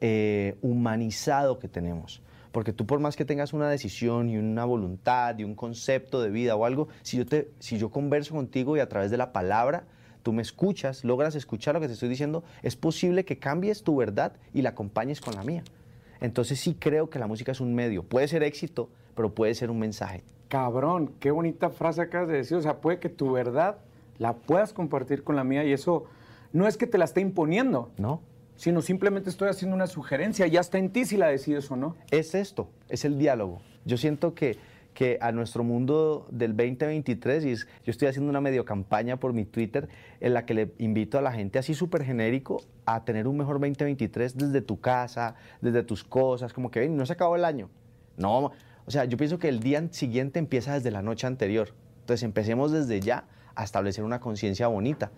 eh, 0.00 0.56
humanizado 0.62 1.58
que 1.58 1.68
tenemos. 1.68 2.22
Porque 2.50 2.72
tú 2.72 2.86
por 2.86 2.98
más 2.98 3.14
que 3.14 3.26
tengas 3.26 3.52
una 3.52 3.68
decisión 3.68 4.30
y 4.30 4.38
una 4.38 4.64
voluntad 4.64 5.38
y 5.38 5.44
un 5.44 5.54
concepto 5.54 6.22
de 6.22 6.30
vida 6.30 6.56
o 6.56 6.64
algo, 6.64 6.88
si 7.02 7.18
yo, 7.18 7.26
te, 7.26 7.50
si 7.58 7.76
yo 7.76 7.90
converso 7.90 8.34
contigo 8.34 8.74
y 8.74 8.80
a 8.80 8.88
través 8.88 9.10
de 9.10 9.18
la 9.18 9.34
palabra, 9.34 9.84
tú 10.22 10.32
me 10.32 10.42
escuchas, 10.42 11.04
logras 11.04 11.34
escuchar 11.34 11.74
lo 11.74 11.80
que 11.80 11.88
te 11.88 11.94
estoy 11.94 12.08
diciendo, 12.08 12.44
es 12.62 12.76
posible 12.76 13.24
que 13.24 13.38
cambies 13.38 13.82
tu 13.82 13.96
verdad 13.96 14.32
y 14.54 14.62
la 14.62 14.70
acompañes 14.70 15.20
con 15.20 15.34
la 15.34 15.42
mía. 15.42 15.64
Entonces 16.20 16.60
sí 16.60 16.76
creo 16.78 17.10
que 17.10 17.18
la 17.18 17.26
música 17.26 17.52
es 17.52 17.60
un 17.60 17.74
medio. 17.74 18.04
Puede 18.04 18.28
ser 18.28 18.42
éxito, 18.42 18.88
pero 19.14 19.34
puede 19.34 19.54
ser 19.54 19.70
un 19.70 19.78
mensaje. 19.78 20.22
Cabrón, 20.48 21.14
qué 21.18 21.30
bonita 21.30 21.70
frase 21.70 22.02
acabas 22.02 22.28
de 22.28 22.36
decir. 22.36 22.56
O 22.56 22.62
sea, 22.62 22.80
puede 22.80 22.98
que 22.98 23.08
tu 23.08 23.32
verdad 23.32 23.78
la 24.18 24.34
puedas 24.34 24.72
compartir 24.72 25.24
con 25.24 25.34
la 25.34 25.44
mía 25.44 25.64
y 25.64 25.72
eso 25.72 26.04
no 26.52 26.68
es 26.68 26.76
que 26.76 26.86
te 26.86 26.98
la 26.98 27.06
esté 27.06 27.20
imponiendo. 27.20 27.90
No. 27.98 28.20
Sino 28.54 28.82
simplemente 28.82 29.30
estoy 29.30 29.48
haciendo 29.48 29.74
una 29.74 29.86
sugerencia. 29.88 30.46
Ya 30.46 30.60
está 30.60 30.78
en 30.78 30.90
ti 30.90 31.04
si 31.04 31.16
la 31.16 31.26
decides 31.26 31.68
o 31.70 31.76
no. 31.76 31.96
Es 32.10 32.34
esto, 32.34 32.68
es 32.88 33.04
el 33.04 33.18
diálogo. 33.18 33.60
Yo 33.84 33.96
siento 33.96 34.34
que, 34.34 34.58
que 34.94 35.18
a 35.20 35.32
nuestro 35.32 35.64
mundo 35.64 36.26
del 36.30 36.56
2023, 36.56 37.44
y 37.44 37.54
yo 37.56 37.64
estoy 37.86 38.08
haciendo 38.08 38.30
una 38.30 38.40
medio 38.40 38.64
campaña 38.64 39.18
por 39.18 39.32
mi 39.32 39.44
Twitter 39.44 39.88
en 40.20 40.34
la 40.34 40.44
que 40.44 40.54
le 40.54 40.72
invito 40.78 41.18
a 41.18 41.22
la 41.22 41.32
gente 41.32 41.58
así 41.58 41.74
súper 41.74 42.04
genérico 42.04 42.62
a 42.84 43.04
tener 43.04 43.26
un 43.26 43.36
mejor 43.36 43.60
2023 43.60 44.36
desde 44.36 44.60
tu 44.60 44.80
casa, 44.80 45.34
desde 45.60 45.82
tus 45.82 46.04
cosas, 46.04 46.52
como 46.52 46.70
que 46.70 46.80
ven, 46.80 46.96
no 46.96 47.06
se 47.06 47.14
acabó 47.14 47.36
el 47.36 47.44
año. 47.44 47.70
No, 48.16 48.52
o 48.84 48.90
sea, 48.90 49.04
yo 49.04 49.16
pienso 49.16 49.38
que 49.38 49.48
el 49.48 49.60
día 49.60 49.86
siguiente 49.90 50.38
empieza 50.38 50.74
desde 50.74 50.90
la 50.90 51.02
noche 51.02 51.26
anterior. 51.26 51.74
Entonces 52.00 52.24
empecemos 52.24 52.72
desde 52.72 53.00
ya 53.00 53.26
a 53.54 53.64
establecer 53.64 54.04
una 54.04 54.20
conciencia 54.20 54.66
bonita. 54.66 55.12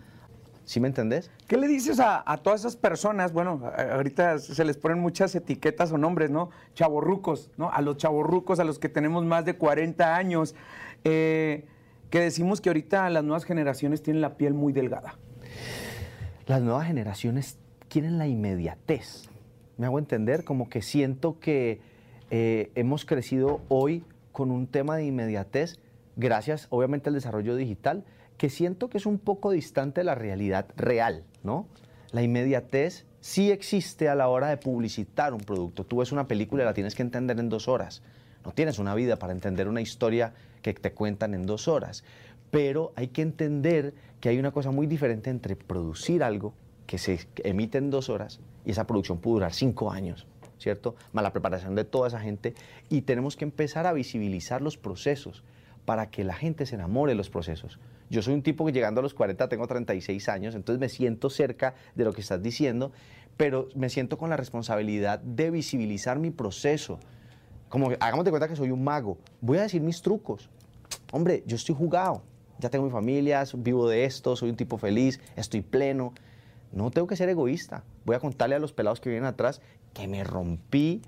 ¿Sí 0.65 0.79
me 0.79 0.87
entendés? 0.87 1.29
¿Qué 1.47 1.57
le 1.57 1.67
dices 1.67 1.99
a, 1.99 2.23
todas 2.43 2.61
esas 2.61 2.75
personas? 2.75 3.31
Bueno, 3.31 3.61
ahorita 3.91 4.39
se 4.39 4.65
les 4.65 4.77
ponen 4.77 4.99
muchas 4.99 5.35
etiquetas 5.35 5.91
o 5.91 5.97
nombres, 5.99 6.31
¿no? 6.31 6.49
Chavorrucos, 6.73 7.51
¿no? 7.55 7.71
A 7.71 7.81
los 7.81 7.97
chavorrucos, 7.97 8.59
a 8.59 8.63
los 8.63 8.79
que 8.79 8.89
tenemos 8.89 9.23
más 9.25 9.45
de 9.45 9.55
40 9.55 10.15
años, 10.15 10.55
eh, 11.03 11.65
que 12.09 12.19
decimos 12.19 12.61
que 12.61 12.69
ahorita 12.69 13.07
las 13.11 13.23
nuevas 13.23 13.45
generaciones 13.45 14.01
tienen 14.01 14.21
la 14.21 14.37
piel 14.37 14.55
muy 14.55 14.73
delgada. 14.73 15.19
Las 16.47 16.63
nuevas 16.63 16.87
generaciones 16.87 17.59
quieren 17.87 18.17
la 18.17 18.27
inmediatez. 18.27 19.29
¿Me 19.77 19.85
hago 19.85 19.99
entender? 19.99 20.43
Como 20.43 20.67
que 20.67 20.81
siento 20.81 21.39
que 21.39 21.79
eh, 22.31 22.71
hemos 22.73 23.05
crecido 23.05 23.61
hoy 23.67 24.03
con 24.31 24.49
un 24.49 24.65
tema 24.65 24.97
de 24.97 25.05
inmediatez, 25.05 25.79
gracias 26.15 26.67
obviamente 26.71 27.09
al 27.09 27.15
desarrollo 27.15 27.55
digital, 27.55 28.03
que 28.37 28.49
siento 28.49 28.89
que 28.89 28.97
es 28.97 29.05
un 29.05 29.17
poco 29.17 29.51
distante 29.51 30.01
de 30.01 30.05
la 30.05 30.15
realidad 30.15 30.67
real, 30.75 31.23
¿no? 31.43 31.67
La 32.11 32.21
inmediatez 32.21 33.05
sí 33.19 33.51
existe 33.51 34.07
a 34.07 34.15
la 34.15 34.29
hora 34.29 34.49
de 34.49 34.57
publicitar 34.57 35.33
un 35.33 35.41
producto. 35.41 35.85
Tú 35.85 35.97
ves 35.97 36.11
una 36.11 36.27
película 36.27 36.63
y 36.63 36.65
la 36.65 36.73
tienes 36.73 36.95
que 36.95 37.01
entender 37.01 37.39
en 37.39 37.49
dos 37.49 37.67
horas. 37.67 38.01
No 38.45 38.51
tienes 38.51 38.79
una 38.79 38.93
vida 38.95 39.17
para 39.17 39.33
entender 39.33 39.67
una 39.67 39.81
historia 39.81 40.33
que 40.61 40.73
te 40.73 40.93
cuentan 40.93 41.33
en 41.33 41.45
dos 41.45 41.67
horas. 41.67 42.03
Pero 42.51 42.93
hay 42.95 43.07
que 43.07 43.21
entender 43.21 43.93
que 44.19 44.29
hay 44.29 44.39
una 44.39 44.51
cosa 44.51 44.71
muy 44.71 44.87
diferente 44.87 45.29
entre 45.29 45.55
producir 45.55 46.23
algo 46.23 46.53
que 46.85 46.97
se 46.97 47.27
emite 47.43 47.79
en 47.79 47.89
dos 47.89 48.09
horas 48.09 48.39
y 48.63 48.71
esa 48.71 48.85
producción 48.85 49.17
puede 49.17 49.35
durar 49.35 49.53
cinco 49.53 49.91
años, 49.91 50.27
¿cierto? 50.59 50.95
Más 51.11 51.23
la 51.23 51.33
preparación 51.33 51.75
de 51.75 51.83
toda 51.83 52.07
esa 52.07 52.19
gente. 52.19 52.53
Y 52.89 53.01
tenemos 53.01 53.35
que 53.35 53.45
empezar 53.45 53.87
a 53.87 53.93
visibilizar 53.93 54.61
los 54.61 54.77
procesos 54.77 55.43
para 55.85 56.09
que 56.09 56.23
la 56.23 56.35
gente 56.35 56.65
se 56.65 56.75
enamore 56.75 57.11
de 57.11 57.17
los 57.17 57.29
procesos. 57.29 57.79
Yo 58.09 58.21
soy 58.21 58.33
un 58.33 58.43
tipo 58.43 58.65
que 58.65 58.71
llegando 58.71 58.99
a 58.99 59.03
los 59.03 59.13
40 59.13 59.49
tengo 59.49 59.65
36 59.65 60.29
años, 60.29 60.55
entonces 60.55 60.79
me 60.79 60.89
siento 60.89 61.29
cerca 61.29 61.73
de 61.95 62.03
lo 62.03 62.13
que 62.13 62.21
estás 62.21 62.41
diciendo, 62.41 62.91
pero 63.35 63.67
me 63.75 63.89
siento 63.89 64.17
con 64.17 64.29
la 64.29 64.37
responsabilidad 64.37 65.19
de 65.19 65.49
visibilizar 65.51 66.19
mi 66.19 66.29
proceso. 66.29 66.99
Como 67.69 67.91
hagamos 67.99 68.23
de 68.23 68.31
cuenta 68.31 68.47
que 68.47 68.55
soy 68.55 68.71
un 68.71 68.83
mago, 68.83 69.17
voy 69.41 69.57
a 69.57 69.63
decir 69.63 69.81
mis 69.81 70.01
trucos. 70.01 70.49
Hombre, 71.11 71.43
yo 71.47 71.55
estoy 71.55 71.75
jugado, 71.75 72.21
ya 72.59 72.69
tengo 72.69 72.85
mi 72.85 72.91
familia, 72.91 73.43
vivo 73.57 73.89
de 73.89 74.05
esto, 74.05 74.35
soy 74.35 74.49
un 74.49 74.55
tipo 74.55 74.77
feliz, 74.77 75.19
estoy 75.35 75.61
pleno. 75.61 76.13
No 76.71 76.91
tengo 76.91 77.07
que 77.07 77.15
ser 77.15 77.29
egoísta. 77.29 77.83
Voy 78.05 78.15
a 78.15 78.19
contarle 78.19 78.55
a 78.55 78.59
los 78.59 78.73
pelados 78.73 78.99
que 78.99 79.09
vienen 79.09 79.27
atrás 79.27 79.61
que 79.93 80.07
me 80.07 80.23
rompí 80.23 81.01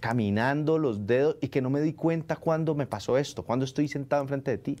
caminando 0.00 0.78
los 0.78 1.06
dedos 1.06 1.36
y 1.40 1.48
que 1.48 1.60
no 1.60 1.68
me 1.68 1.80
di 1.80 1.92
cuenta 1.92 2.36
cuando 2.36 2.74
me 2.74 2.86
pasó 2.86 3.18
esto, 3.18 3.42
cuando 3.44 3.64
estoy 3.64 3.88
sentado 3.88 4.22
enfrente 4.22 4.52
de 4.52 4.58
ti 4.58 4.76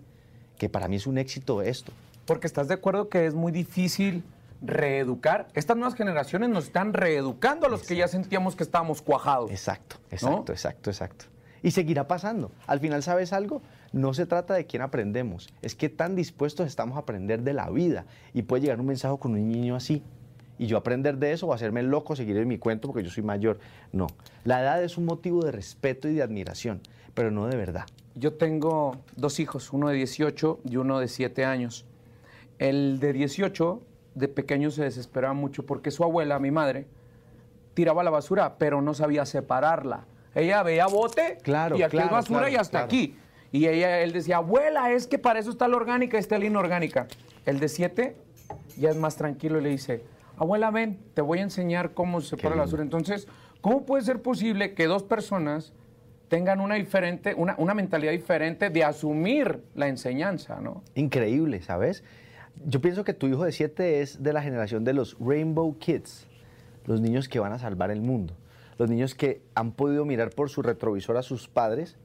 que 0.60 0.68
para 0.68 0.88
mí 0.88 0.96
es 0.96 1.06
un 1.06 1.16
éxito 1.16 1.62
esto. 1.62 1.90
Porque 2.26 2.46
estás 2.46 2.68
de 2.68 2.74
acuerdo 2.74 3.08
que 3.08 3.24
es 3.24 3.32
muy 3.32 3.50
difícil 3.50 4.22
reeducar. 4.60 5.48
Estas 5.54 5.74
nuevas 5.78 5.94
generaciones 5.94 6.50
nos 6.50 6.64
están 6.64 6.92
reeducando 6.92 7.66
a 7.66 7.70
los 7.70 7.82
que 7.82 7.96
ya 7.96 8.06
sentíamos 8.08 8.56
que 8.56 8.62
estábamos 8.62 9.00
cuajados. 9.00 9.50
Exacto, 9.50 9.96
exacto, 10.10 10.52
exacto, 10.52 10.90
exacto. 10.90 11.24
Y 11.62 11.70
seguirá 11.70 12.06
pasando. 12.06 12.52
Al 12.66 12.78
final, 12.78 13.02
¿sabes 13.02 13.32
algo? 13.32 13.62
No 13.94 14.12
se 14.12 14.26
trata 14.26 14.52
de 14.52 14.66
quién 14.66 14.82
aprendemos, 14.82 15.48
es 15.62 15.74
que 15.74 15.88
tan 15.88 16.14
dispuestos 16.14 16.66
estamos 16.66 16.96
a 16.96 17.00
aprender 17.00 17.40
de 17.42 17.54
la 17.54 17.70
vida. 17.70 18.04
Y 18.34 18.42
puede 18.42 18.60
llegar 18.60 18.80
un 18.80 18.86
mensaje 18.86 19.16
con 19.18 19.32
un 19.32 19.48
niño 19.48 19.76
así. 19.76 20.02
Y 20.58 20.66
yo 20.66 20.76
aprender 20.76 21.16
de 21.16 21.32
eso 21.32 21.46
o 21.46 21.54
hacerme 21.54 21.82
loco, 21.82 22.16
seguir 22.16 22.36
en 22.36 22.48
mi 22.48 22.58
cuento 22.58 22.86
porque 22.86 23.02
yo 23.02 23.10
soy 23.10 23.22
mayor. 23.22 23.60
No. 23.92 24.08
La 24.44 24.60
edad 24.60 24.84
es 24.84 24.98
un 24.98 25.06
motivo 25.06 25.42
de 25.42 25.52
respeto 25.52 26.06
y 26.06 26.16
de 26.16 26.22
admiración, 26.22 26.82
pero 27.14 27.30
no 27.30 27.46
de 27.46 27.56
verdad 27.56 27.86
yo 28.14 28.34
tengo 28.34 28.96
dos 29.16 29.40
hijos, 29.40 29.72
uno 29.72 29.88
de 29.88 29.96
18 29.96 30.60
y 30.64 30.76
uno 30.76 30.98
de 30.98 31.08
7 31.08 31.44
años. 31.44 31.86
El 32.58 32.98
de 33.00 33.12
18 33.12 33.82
de 34.14 34.28
pequeño 34.28 34.70
se 34.70 34.84
desesperaba 34.84 35.34
mucho 35.34 35.64
porque 35.64 35.90
su 35.90 36.04
abuela, 36.04 36.38
mi 36.38 36.50
madre, 36.50 36.86
tiraba 37.74 38.02
la 38.02 38.10
basura, 38.10 38.56
pero 38.58 38.82
no 38.82 38.94
sabía 38.94 39.24
separarla. 39.24 40.06
Ella 40.34 40.62
veía 40.62 40.86
bote 40.86 41.38
claro, 41.42 41.76
y 41.76 41.82
aquí 41.82 41.98
es 41.98 42.10
basura 42.10 42.50
y 42.50 42.56
hasta 42.56 42.82
aquí. 42.82 43.16
Y 43.52 43.66
ella, 43.66 44.00
él 44.00 44.12
decía, 44.12 44.36
abuela, 44.36 44.92
es 44.92 45.06
que 45.06 45.18
para 45.18 45.40
eso 45.40 45.50
está 45.50 45.66
la 45.66 45.76
orgánica 45.76 46.16
y 46.16 46.20
está 46.20 46.38
la 46.38 46.44
inorgánica. 46.44 47.08
El 47.46 47.58
de 47.58 47.68
7 47.68 48.16
ya 48.76 48.90
es 48.90 48.96
más 48.96 49.16
tranquilo 49.16 49.58
y 49.58 49.62
le 49.62 49.70
dice, 49.70 50.04
abuela, 50.36 50.70
ven, 50.70 51.00
te 51.14 51.22
voy 51.22 51.38
a 51.38 51.42
enseñar 51.42 51.94
cómo 51.94 52.20
se 52.20 52.30
separa 52.30 52.54
la 52.54 52.62
basura. 52.62 52.82
Entonces, 52.82 53.26
¿cómo 53.60 53.84
puede 53.86 54.04
ser 54.04 54.22
posible 54.22 54.74
que 54.74 54.86
dos 54.86 55.02
personas 55.02 55.72
tengan 56.30 56.60
una, 56.60 56.76
diferente, 56.76 57.34
una, 57.34 57.56
una 57.58 57.74
mentalidad 57.74 58.12
diferente 58.12 58.70
de 58.70 58.84
asumir 58.84 59.64
la 59.74 59.88
enseñanza, 59.88 60.60
¿no? 60.60 60.82
Increíble, 60.94 61.60
¿sabes? 61.60 62.04
Yo 62.64 62.80
pienso 62.80 63.02
que 63.02 63.12
tu 63.12 63.26
hijo 63.26 63.44
de 63.44 63.50
siete 63.50 64.00
es 64.00 64.22
de 64.22 64.32
la 64.32 64.40
generación 64.40 64.84
de 64.84 64.92
los 64.92 65.16
Rainbow 65.18 65.76
Kids, 65.78 66.28
los 66.86 67.00
niños 67.00 67.28
que 67.28 67.40
van 67.40 67.52
a 67.52 67.58
salvar 67.58 67.90
el 67.90 68.00
mundo, 68.00 68.36
los 68.78 68.88
niños 68.88 69.16
que 69.16 69.42
han 69.56 69.72
podido 69.72 70.04
mirar 70.04 70.30
por 70.30 70.50
su 70.50 70.62
retrovisor 70.62 71.16
a 71.16 71.22
sus 71.22 71.48
padres 71.48 71.96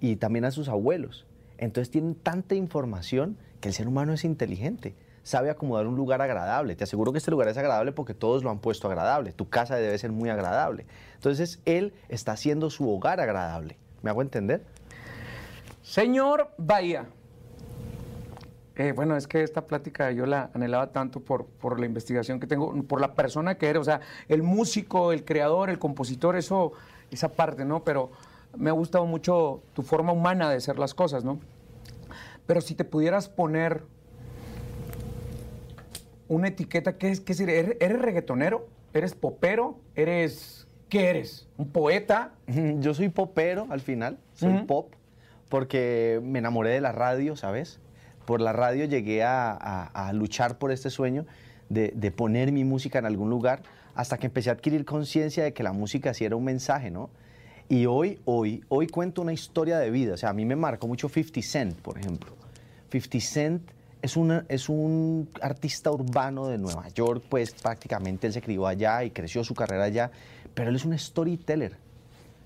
y 0.00 0.14
también 0.16 0.44
a 0.44 0.52
sus 0.52 0.68
abuelos. 0.68 1.26
Entonces 1.58 1.90
tienen 1.90 2.14
tanta 2.14 2.54
información 2.54 3.36
que 3.60 3.68
el 3.68 3.74
ser 3.74 3.88
humano 3.88 4.12
es 4.12 4.24
inteligente 4.24 4.94
sabe 5.22 5.50
acomodar 5.50 5.86
un 5.86 5.96
lugar 5.96 6.22
agradable. 6.22 6.76
Te 6.76 6.84
aseguro 6.84 7.12
que 7.12 7.18
este 7.18 7.30
lugar 7.30 7.48
es 7.48 7.56
agradable 7.56 7.92
porque 7.92 8.14
todos 8.14 8.42
lo 8.42 8.50
han 8.50 8.58
puesto 8.58 8.88
agradable. 8.88 9.32
Tu 9.32 9.48
casa 9.48 9.76
debe 9.76 9.96
ser 9.98 10.12
muy 10.12 10.30
agradable. 10.30 10.86
Entonces, 11.14 11.60
él 11.64 11.92
está 12.08 12.32
haciendo 12.32 12.70
su 12.70 12.90
hogar 12.90 13.20
agradable. 13.20 13.76
¿Me 14.02 14.10
hago 14.10 14.22
entender? 14.22 14.64
Señor 15.82 16.50
Bahía. 16.56 17.06
Eh, 18.76 18.92
bueno, 18.92 19.16
es 19.16 19.26
que 19.26 19.42
esta 19.42 19.66
plática 19.66 20.10
yo 20.10 20.24
la 20.24 20.50
anhelaba 20.54 20.90
tanto 20.90 21.20
por, 21.20 21.44
por 21.44 21.78
la 21.78 21.84
investigación 21.84 22.40
que 22.40 22.46
tengo, 22.46 22.72
por 22.84 23.00
la 23.00 23.14
persona 23.14 23.56
que 23.56 23.68
eres, 23.68 23.82
o 23.82 23.84
sea, 23.84 24.00
el 24.28 24.42
músico, 24.42 25.12
el 25.12 25.24
creador, 25.24 25.68
el 25.68 25.78
compositor, 25.78 26.34
eso, 26.36 26.72
esa 27.10 27.28
parte, 27.28 27.66
¿no? 27.66 27.84
Pero 27.84 28.10
me 28.56 28.70
ha 28.70 28.72
gustado 28.72 29.04
mucho 29.04 29.62
tu 29.74 29.82
forma 29.82 30.12
humana 30.12 30.48
de 30.48 30.56
hacer 30.56 30.78
las 30.78 30.94
cosas, 30.94 31.24
¿no? 31.24 31.40
Pero 32.46 32.62
si 32.62 32.74
te 32.74 32.84
pudieras 32.84 33.28
poner 33.28 33.82
una 36.30 36.46
etiqueta, 36.48 36.96
¿qué 36.96 37.10
es? 37.10 37.20
Qué 37.20 37.32
es 37.32 37.40
¿Eres, 37.40 37.76
¿Eres 37.80 38.00
reggaetonero? 38.00 38.68
¿Eres 38.94 39.14
popero? 39.14 39.80
¿Eres 39.96 40.68
qué 40.88 41.10
eres? 41.10 41.48
¿Un 41.58 41.68
poeta? 41.68 42.32
Yo 42.78 42.94
soy 42.94 43.08
popero 43.08 43.66
al 43.68 43.80
final, 43.80 44.18
soy 44.34 44.62
pop, 44.62 44.94
porque 45.48 46.20
me 46.22 46.38
enamoré 46.38 46.70
de 46.70 46.80
la 46.80 46.92
radio, 46.92 47.34
¿sabes? 47.34 47.80
Por 48.26 48.40
la 48.40 48.52
radio 48.52 48.84
llegué 48.84 49.24
a, 49.24 50.10
luchar 50.14 50.56
por 50.58 50.70
este 50.70 50.88
sueño 50.88 51.26
de, 51.68 51.92
de, 51.96 52.10
poner 52.12 52.52
mi 52.52 52.64
música 52.64 53.00
en 53.00 53.06
algún 53.06 53.28
lugar, 53.28 53.62
hasta 53.96 54.16
que 54.16 54.26
empecé 54.26 54.50
a 54.50 54.52
adquirir 54.52 54.84
conciencia 54.84 55.42
de 55.42 55.52
que 55.52 55.64
la 55.64 55.72
música 55.72 56.14
sí 56.14 56.24
era 56.24 56.36
un 56.36 56.44
mensaje, 56.44 56.92
¿no? 56.92 57.10
Y 57.68 57.86
hoy, 57.86 58.20
hoy, 58.24 58.64
hoy 58.68 58.86
cuento 58.86 59.22
una 59.22 59.32
historia 59.32 59.78
de 59.78 59.90
vida. 59.90 60.14
O 60.14 60.16
sea, 60.16 60.30
a 60.30 60.32
mí 60.32 60.44
me 60.44 60.56
marcó 60.56 60.86
mucho 60.86 61.08
50 61.08 61.42
Cent, 61.42 61.76
por 61.76 61.98
ejemplo. 61.98 62.34
50 62.90 63.20
Cent 63.20 63.62
es, 64.02 64.16
es 64.48 64.68
un 64.68 65.28
artista 65.40 65.90
urbano 65.90 66.46
de 66.46 66.58
Nueva 66.58 66.88
York, 66.88 67.24
pues 67.28 67.52
prácticamente 67.52 68.26
él 68.26 68.32
se 68.32 68.42
crió 68.42 68.66
allá 68.66 69.04
y 69.04 69.10
creció 69.10 69.44
su 69.44 69.54
carrera 69.54 69.84
allá, 69.84 70.10
pero 70.54 70.70
él 70.70 70.76
es 70.76 70.84
un 70.84 70.98
storyteller. 70.98 71.76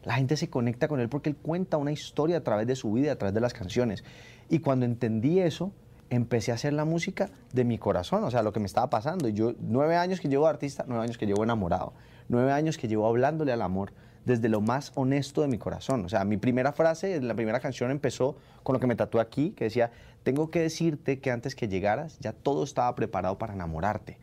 La 0.04 0.14
gente 0.14 0.36
se 0.36 0.50
conecta 0.50 0.88
con 0.88 1.00
él 1.00 1.08
porque 1.08 1.30
él 1.30 1.36
cuenta 1.36 1.76
una 1.76 1.92
historia 1.92 2.38
a 2.38 2.40
través 2.42 2.66
de 2.66 2.76
su 2.76 2.92
vida, 2.92 3.12
a 3.12 3.16
través 3.16 3.34
de 3.34 3.40
las 3.40 3.54
canciones. 3.54 4.04
Y 4.50 4.58
cuando 4.58 4.84
entendí 4.84 5.40
eso, 5.40 5.72
empecé 6.10 6.52
a 6.52 6.56
hacer 6.56 6.74
la 6.74 6.84
música 6.84 7.30
de 7.52 7.64
mi 7.64 7.78
corazón, 7.78 8.24
o 8.24 8.30
sea, 8.30 8.42
lo 8.42 8.52
que 8.52 8.60
me 8.60 8.66
estaba 8.66 8.90
pasando. 8.90 9.28
Yo, 9.28 9.54
nueve 9.60 9.96
años 9.96 10.20
que 10.20 10.28
llevo 10.28 10.46
artista, 10.46 10.84
nueve 10.86 11.04
años 11.04 11.16
que 11.16 11.26
llevo 11.26 11.42
enamorado, 11.42 11.94
nueve 12.28 12.52
años 12.52 12.76
que 12.76 12.88
llevo 12.88 13.06
hablándole 13.06 13.52
al 13.52 13.62
amor 13.62 13.92
desde 14.24 14.48
lo 14.48 14.60
más 14.60 14.92
honesto 14.94 15.42
de 15.42 15.48
mi 15.48 15.58
corazón. 15.58 16.04
O 16.04 16.08
sea, 16.08 16.24
mi 16.24 16.36
primera 16.36 16.72
frase, 16.72 17.20
la 17.20 17.34
primera 17.34 17.60
canción 17.60 17.90
empezó 17.90 18.36
con 18.62 18.74
lo 18.74 18.80
que 18.80 18.86
me 18.86 18.96
tatué 18.96 19.20
aquí, 19.20 19.50
que 19.50 19.64
decía, 19.64 19.90
tengo 20.24 20.50
que 20.50 20.60
decirte 20.60 21.20
que 21.20 21.30
antes 21.30 21.54
que 21.54 21.68
llegaras 21.68 22.18
ya 22.18 22.32
todo 22.32 22.64
estaba 22.64 22.92
preparado 22.96 23.38
para 23.38 23.54
enamorarte. 23.54 24.18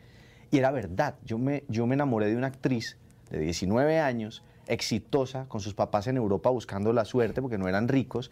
Y 0.49 0.57
era 0.57 0.71
verdad, 0.71 1.15
yo 1.23 1.37
me, 1.37 1.63
yo 1.69 1.87
me 1.87 1.93
enamoré 1.93 2.27
de 2.27 2.35
una 2.35 2.47
actriz 2.47 2.97
de 3.29 3.39
19 3.39 3.99
años, 3.99 4.43
exitosa, 4.67 5.45
con 5.47 5.61
sus 5.61 5.73
papás 5.73 6.07
en 6.07 6.17
Europa 6.17 6.49
buscando 6.49 6.91
la 6.91 7.05
suerte 7.05 7.41
porque 7.41 7.57
no 7.57 7.69
eran 7.69 7.87
ricos, 7.87 8.31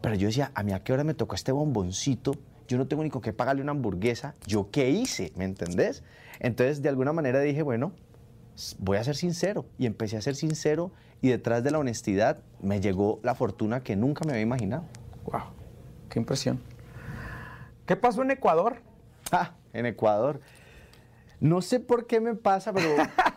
pero 0.00 0.14
yo 0.14 0.28
decía, 0.28 0.50
a 0.54 0.62
mí 0.62 0.72
a 0.72 0.82
qué 0.82 0.92
hora 0.92 1.04
me 1.04 1.12
tocó 1.12 1.34
este 1.34 1.52
bomboncito, 1.52 2.32
yo 2.68 2.78
no 2.78 2.86
tengo 2.86 3.02
ni 3.02 3.10
con 3.10 3.20
qué 3.20 3.32
pagarle 3.32 3.62
una 3.62 3.72
hamburguesa, 3.72 4.34
¿yo 4.46 4.70
qué 4.70 4.90
hice? 4.90 5.32
¿Me 5.36 5.44
entendés? 5.44 6.04
Entonces, 6.40 6.82
de 6.82 6.88
alguna 6.88 7.12
manera 7.12 7.40
dije, 7.40 7.62
bueno, 7.62 7.92
voy 8.78 8.96
a 8.98 9.04
ser 9.04 9.16
sincero. 9.16 9.66
Y 9.78 9.86
empecé 9.86 10.16
a 10.16 10.22
ser 10.22 10.36
sincero 10.36 10.92
y 11.20 11.28
detrás 11.28 11.64
de 11.64 11.70
la 11.70 11.78
honestidad 11.78 12.38
me 12.62 12.80
llegó 12.80 13.20
la 13.22 13.34
fortuna 13.34 13.82
que 13.82 13.96
nunca 13.96 14.24
me 14.24 14.32
había 14.32 14.42
imaginado. 14.42 14.84
¡Wow! 15.24 15.42
¡Qué 16.08 16.18
impresión! 16.18 16.77
¿Qué 17.88 17.96
pasó 17.96 18.20
en 18.20 18.30
Ecuador? 18.30 18.82
Ah, 19.32 19.52
en 19.72 19.86
Ecuador. 19.86 20.42
No 21.40 21.62
sé 21.62 21.80
por 21.80 22.06
qué 22.06 22.20
me 22.20 22.34
pasa, 22.34 22.70
pero 22.70 22.90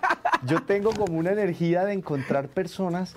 yo 0.46 0.64
tengo 0.64 0.92
como 0.92 1.18
una 1.18 1.32
energía 1.32 1.86
de 1.86 1.94
encontrar 1.94 2.50
personas 2.50 3.16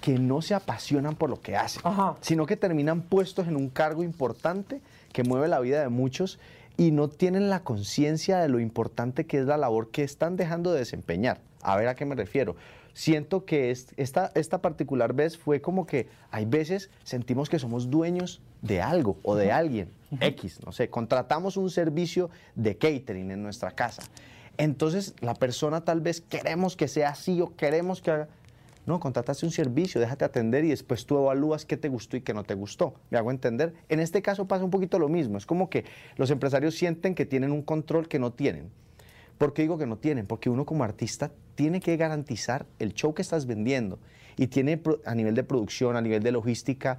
que 0.00 0.18
no 0.18 0.40
se 0.40 0.54
apasionan 0.54 1.16
por 1.16 1.28
lo 1.28 1.38
que 1.38 1.54
hacen, 1.54 1.82
sino 2.22 2.46
que 2.46 2.56
terminan 2.56 3.02
puestos 3.02 3.46
en 3.46 3.56
un 3.56 3.68
cargo 3.68 4.02
importante 4.02 4.80
que 5.12 5.22
mueve 5.22 5.48
la 5.48 5.60
vida 5.60 5.82
de 5.82 5.90
muchos 5.90 6.38
y 6.78 6.92
no 6.92 7.08
tienen 7.08 7.50
la 7.50 7.60
conciencia 7.60 8.38
de 8.38 8.48
lo 8.48 8.58
importante 8.58 9.26
que 9.26 9.40
es 9.40 9.44
la 9.44 9.58
labor 9.58 9.90
que 9.90 10.02
están 10.02 10.36
dejando 10.36 10.72
de 10.72 10.78
desempeñar. 10.78 11.42
A 11.60 11.76
ver 11.76 11.88
a 11.88 11.94
qué 11.94 12.06
me 12.06 12.14
refiero. 12.14 12.56
Siento 13.00 13.46
que 13.46 13.70
esta, 13.70 14.30
esta 14.34 14.60
particular 14.60 15.14
vez 15.14 15.38
fue 15.38 15.62
como 15.62 15.86
que 15.86 16.08
hay 16.30 16.44
veces 16.44 16.90
sentimos 17.02 17.48
que 17.48 17.58
somos 17.58 17.88
dueños 17.88 18.42
de 18.60 18.82
algo 18.82 19.16
o 19.22 19.36
de 19.36 19.50
alguien, 19.52 19.88
X, 20.20 20.60
no 20.66 20.70
sé, 20.70 20.90
contratamos 20.90 21.56
un 21.56 21.70
servicio 21.70 22.28
de 22.56 22.76
catering 22.76 23.30
en 23.30 23.42
nuestra 23.42 23.70
casa. 23.70 24.02
Entonces 24.58 25.14
la 25.20 25.32
persona 25.32 25.82
tal 25.82 26.02
vez 26.02 26.20
queremos 26.20 26.76
que 26.76 26.88
sea 26.88 27.08
así 27.08 27.40
o 27.40 27.56
queremos 27.56 28.02
que 28.02 28.10
haga 28.10 28.28
no, 28.84 29.00
contrataste 29.00 29.46
un 29.46 29.52
servicio, 29.52 29.98
déjate 29.98 30.26
atender 30.26 30.66
y 30.66 30.68
después 30.68 31.06
tú 31.06 31.16
evalúas 31.16 31.64
qué 31.64 31.78
te 31.78 31.88
gustó 31.88 32.18
y 32.18 32.20
qué 32.20 32.34
no 32.34 32.44
te 32.44 32.52
gustó. 32.52 32.92
¿Me 33.08 33.16
hago 33.16 33.30
entender? 33.30 33.72
En 33.88 34.00
este 34.00 34.20
caso 34.20 34.46
pasa 34.46 34.64
un 34.64 34.70
poquito 34.70 34.98
lo 34.98 35.08
mismo. 35.08 35.38
Es 35.38 35.46
como 35.46 35.70
que 35.70 35.86
los 36.16 36.30
empresarios 36.30 36.74
sienten 36.74 37.14
que 37.14 37.24
tienen 37.24 37.52
un 37.52 37.62
control 37.62 38.08
que 38.08 38.18
no 38.18 38.32
tienen. 38.32 38.70
¿Por 39.40 39.54
qué 39.54 39.62
digo 39.62 39.78
que 39.78 39.86
no 39.86 39.96
tienen? 39.96 40.26
Porque 40.26 40.50
uno 40.50 40.66
como 40.66 40.84
artista 40.84 41.30
tiene 41.54 41.80
que 41.80 41.96
garantizar 41.96 42.66
el 42.78 42.92
show 42.92 43.14
que 43.14 43.22
estás 43.22 43.46
vendiendo 43.46 43.98
y 44.36 44.48
tiene 44.48 44.82
a 45.06 45.14
nivel 45.14 45.34
de 45.34 45.42
producción, 45.44 45.96
a 45.96 46.02
nivel 46.02 46.22
de 46.22 46.30
logística, 46.30 46.98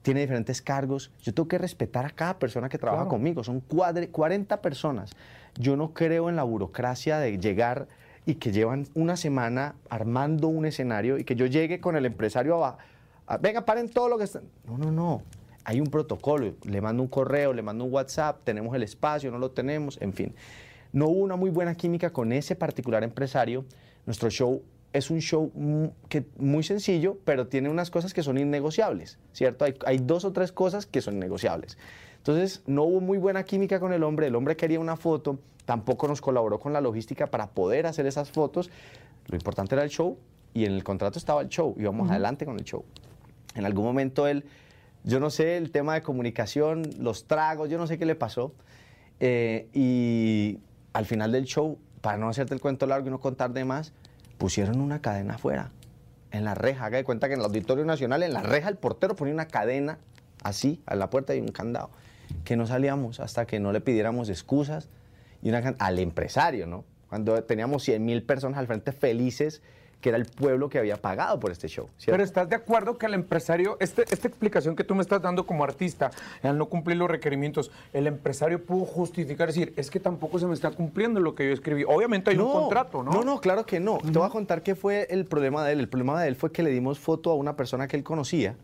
tiene 0.00 0.20
diferentes 0.20 0.62
cargos. 0.62 1.12
Yo 1.20 1.34
tengo 1.34 1.48
que 1.48 1.58
respetar 1.58 2.06
a 2.06 2.08
cada 2.08 2.38
persona 2.38 2.70
que 2.70 2.78
trabaja 2.78 3.08
conmigo. 3.08 3.44
Son 3.44 3.60
40 3.60 4.62
personas. 4.62 5.10
Yo 5.60 5.76
no 5.76 5.92
creo 5.92 6.30
en 6.30 6.36
la 6.36 6.44
burocracia 6.44 7.18
de 7.18 7.36
llegar 7.36 7.88
y 8.24 8.36
que 8.36 8.52
llevan 8.52 8.86
una 8.94 9.18
semana 9.18 9.74
armando 9.90 10.48
un 10.48 10.64
escenario 10.64 11.18
y 11.18 11.24
que 11.24 11.36
yo 11.36 11.44
llegue 11.44 11.78
con 11.82 11.94
el 11.94 12.06
empresario 12.06 12.64
a, 12.64 12.78
venga, 13.38 13.66
paren 13.66 13.90
todo 13.90 14.08
lo 14.08 14.16
que 14.16 14.24
están. 14.24 14.44
No, 14.66 14.78
no, 14.78 14.90
no. 14.90 15.22
Hay 15.64 15.78
un 15.78 15.88
protocolo. 15.88 16.54
Le 16.64 16.80
mando 16.80 17.02
un 17.02 17.10
correo, 17.10 17.52
le 17.52 17.60
mando 17.60 17.84
un 17.84 17.92
WhatsApp, 17.92 18.40
tenemos 18.44 18.74
el 18.74 18.82
espacio, 18.82 19.30
no 19.30 19.36
lo 19.36 19.50
tenemos, 19.50 20.00
en 20.00 20.14
fin. 20.14 20.34
No 20.92 21.08
hubo 21.08 21.20
una 21.20 21.36
muy 21.36 21.50
buena 21.50 21.74
química 21.74 22.10
con 22.10 22.32
ese 22.32 22.54
particular 22.54 23.02
empresario. 23.02 23.64
Nuestro 24.06 24.30
show 24.30 24.62
es 24.92 25.10
un 25.10 25.20
show 25.20 25.50
que, 26.08 26.26
muy 26.36 26.62
sencillo, 26.62 27.18
pero 27.24 27.48
tiene 27.48 27.70
unas 27.70 27.90
cosas 27.90 28.12
que 28.12 28.22
son 28.22 28.38
innegociables, 28.38 29.18
¿cierto? 29.32 29.64
Hay, 29.64 29.74
hay 29.86 29.98
dos 29.98 30.24
o 30.24 30.32
tres 30.32 30.52
cosas 30.52 30.86
que 30.86 31.00
son 31.00 31.18
negociables. 31.18 31.78
Entonces, 32.18 32.62
no 32.66 32.84
hubo 32.84 33.00
muy 33.00 33.18
buena 33.18 33.42
química 33.44 33.80
con 33.80 33.92
el 33.92 34.02
hombre. 34.02 34.26
El 34.26 34.36
hombre 34.36 34.56
quería 34.56 34.78
una 34.78 34.96
foto, 34.96 35.38
tampoco 35.64 36.08
nos 36.08 36.20
colaboró 36.20 36.60
con 36.60 36.72
la 36.72 36.80
logística 36.80 37.26
para 37.26 37.50
poder 37.50 37.86
hacer 37.86 38.06
esas 38.06 38.30
fotos. 38.30 38.70
Lo 39.28 39.36
importante 39.36 39.74
era 39.74 39.82
el 39.82 39.90
show 39.90 40.18
y 40.54 40.66
en 40.66 40.72
el 40.72 40.84
contrato 40.84 41.18
estaba 41.18 41.40
el 41.40 41.48
show. 41.48 41.74
Íbamos 41.78 42.10
adelante 42.10 42.44
con 42.44 42.58
el 42.58 42.64
show. 42.64 42.84
En 43.54 43.64
algún 43.64 43.84
momento 43.84 44.26
él, 44.26 44.44
yo 45.04 45.20
no 45.20 45.30
sé, 45.30 45.56
el 45.56 45.70
tema 45.70 45.94
de 45.94 46.02
comunicación, 46.02 46.82
los 46.98 47.26
tragos, 47.26 47.70
yo 47.70 47.78
no 47.78 47.86
sé 47.86 47.98
qué 47.98 48.06
le 48.06 48.14
pasó. 48.14 48.54
Eh, 49.20 49.68
y 49.72 50.58
al 50.92 51.06
final 51.06 51.32
del 51.32 51.44
show, 51.44 51.78
para 52.00 52.18
no 52.18 52.28
hacerte 52.28 52.54
el 52.54 52.60
cuento 52.60 52.86
largo 52.86 53.08
y 53.08 53.10
no 53.10 53.20
contar 53.20 53.52
de 53.52 53.64
más, 53.64 53.92
pusieron 54.38 54.80
una 54.80 55.00
cadena 55.00 55.34
afuera, 55.34 55.70
en 56.30 56.44
la 56.44 56.54
reja. 56.54 56.86
Haga 56.86 56.98
de 56.98 57.04
cuenta 57.04 57.28
que 57.28 57.34
en 57.34 57.40
el 57.40 57.46
Auditorio 57.46 57.84
Nacional, 57.84 58.22
en 58.22 58.32
la 58.32 58.42
reja, 58.42 58.68
el 58.68 58.76
portero 58.76 59.14
ponía 59.14 59.34
una 59.34 59.46
cadena 59.46 59.98
así, 60.42 60.82
a 60.86 60.94
la 60.96 61.10
puerta 61.10 61.34
y 61.34 61.40
un 61.40 61.48
candado. 61.48 61.90
Que 62.44 62.56
no 62.56 62.66
salíamos 62.66 63.20
hasta 63.20 63.46
que 63.46 63.60
no 63.60 63.72
le 63.72 63.80
pidiéramos 63.80 64.28
excusas 64.28 64.88
y 65.42 65.50
al 65.50 65.98
empresario, 65.98 66.66
¿no? 66.66 66.84
Cuando 67.08 67.42
teníamos 67.44 67.82
100 67.82 68.04
mil 68.04 68.22
personas 68.22 68.58
al 68.58 68.66
frente 68.66 68.92
felices 68.92 69.60
que 70.02 70.08
era 70.08 70.18
el 70.18 70.26
pueblo 70.26 70.68
que 70.68 70.80
había 70.80 70.96
pagado 70.96 71.38
por 71.38 71.52
este 71.52 71.68
show. 71.68 71.88
Pero 72.04 72.22
estás 72.24 72.48
de 72.48 72.56
acuerdo 72.56 72.98
que 72.98 73.06
el 73.06 73.14
empresario, 73.14 73.76
este, 73.78 74.02
esta 74.10 74.26
explicación 74.26 74.74
que 74.74 74.82
tú 74.82 74.96
me 74.96 75.00
estás 75.00 75.22
dando 75.22 75.46
como 75.46 75.62
artista, 75.62 76.10
al 76.42 76.58
no 76.58 76.66
cumplir 76.66 76.96
los 76.96 77.08
requerimientos, 77.08 77.70
el 77.92 78.08
empresario 78.08 78.66
pudo 78.66 78.84
justificar, 78.84 79.46
decir, 79.46 79.72
es 79.76 79.90
que 79.90 80.00
tampoco 80.00 80.40
se 80.40 80.46
me 80.46 80.54
está 80.54 80.72
cumpliendo 80.72 81.20
lo 81.20 81.36
que 81.36 81.46
yo 81.46 81.54
escribí. 81.54 81.84
Obviamente 81.84 82.32
hay 82.32 82.36
un 82.36 82.50
contrato, 82.50 83.04
¿no? 83.04 83.12
No, 83.12 83.24
no, 83.24 83.40
claro 83.40 83.64
que 83.64 83.78
no. 83.78 83.98
Te 83.98 84.10
voy 84.10 84.26
a 84.26 84.30
contar 84.30 84.62
qué 84.62 84.74
fue 84.74 85.06
el 85.08 85.24
problema 85.24 85.64
de 85.64 85.74
él. 85.74 85.80
El 85.80 85.88
problema 85.88 86.20
de 86.20 86.28
él 86.28 86.34
fue 86.34 86.50
que 86.50 86.64
le 86.64 86.70
dimos 86.70 86.98
foto 86.98 87.30
a 87.30 87.34
una 87.36 87.54
persona 87.54 87.86
que 87.86 87.96
él 87.96 88.02
conocía 88.02 88.56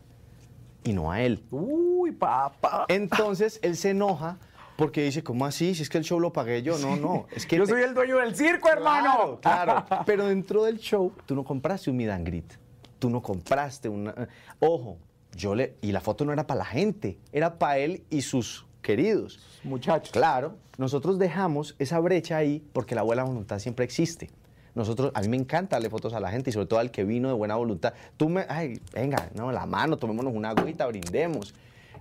y 0.83 0.91
no 0.91 1.09
a 1.09 1.21
él. 1.21 1.41
Uy, 1.51 2.11
papá. 2.11 2.85
Entonces 2.89 3.59
él 3.63 3.77
se 3.77 3.91
enoja 3.91 4.37
porque 4.79 5.03
dice, 5.03 5.25
¿cómo 5.25 5.45
así? 5.45 5.75
Si 5.75 5.81
es 5.81 5.89
que 5.89 5.97
el 5.97 6.05
show 6.05 6.21
lo 6.21 6.31
pagué 6.31 6.63
yo. 6.63 6.77
No, 6.77 6.95
no. 6.95 7.27
Es 7.35 7.45
que 7.45 7.57
yo 7.57 7.65
soy 7.65 7.81
el 7.81 7.93
dueño 7.93 8.17
del 8.19 8.33
circo, 8.33 8.69
hermano. 8.69 9.37
Claro, 9.41 9.85
Pero 10.05 10.25
dentro 10.27 10.63
del 10.63 10.77
show, 10.77 11.11
tú 11.25 11.35
no 11.35 11.43
compraste 11.43 11.89
un 11.89 11.97
midangrit. 11.97 12.53
Tú 12.97 13.09
no 13.09 13.21
compraste 13.21 13.89
una. 13.89 14.29
Ojo, 14.59 14.97
yo 15.35 15.53
le. 15.53 15.75
Y 15.81 15.91
la 15.91 15.99
foto 15.99 16.23
no 16.23 16.31
era 16.31 16.47
para 16.47 16.59
la 16.59 16.65
gente, 16.65 17.19
era 17.33 17.59
para 17.59 17.77
él 17.77 18.05
y 18.09 18.21
sus 18.21 18.65
queridos. 18.81 19.41
Muchachos. 19.65 20.13
Claro. 20.13 20.55
Nosotros 20.77 21.19
dejamos 21.19 21.75
esa 21.77 21.99
brecha 21.99 22.37
ahí 22.37 22.65
porque 22.71 22.95
la 22.95 23.01
buena 23.01 23.25
voluntad 23.25 23.59
siempre 23.59 23.83
existe. 23.83 24.29
Nosotros, 24.75 25.11
a 25.13 25.19
mí 25.19 25.27
me 25.27 25.35
encanta 25.35 25.75
darle 25.75 25.89
fotos 25.89 26.13
a 26.13 26.21
la 26.21 26.31
gente 26.31 26.51
y 26.51 26.53
sobre 26.53 26.67
todo 26.67 26.79
al 26.79 26.89
que 26.89 27.03
vino 27.03 27.27
de 27.27 27.33
buena 27.33 27.57
voluntad. 27.57 27.95
Tú 28.15 28.29
me, 28.29 28.45
ay, 28.47 28.79
venga, 28.93 29.29
no, 29.35 29.51
la 29.51 29.65
mano, 29.65 29.97
tomémonos 29.97 30.33
una 30.33 30.51
agüita, 30.51 30.87
brindemos. 30.87 31.53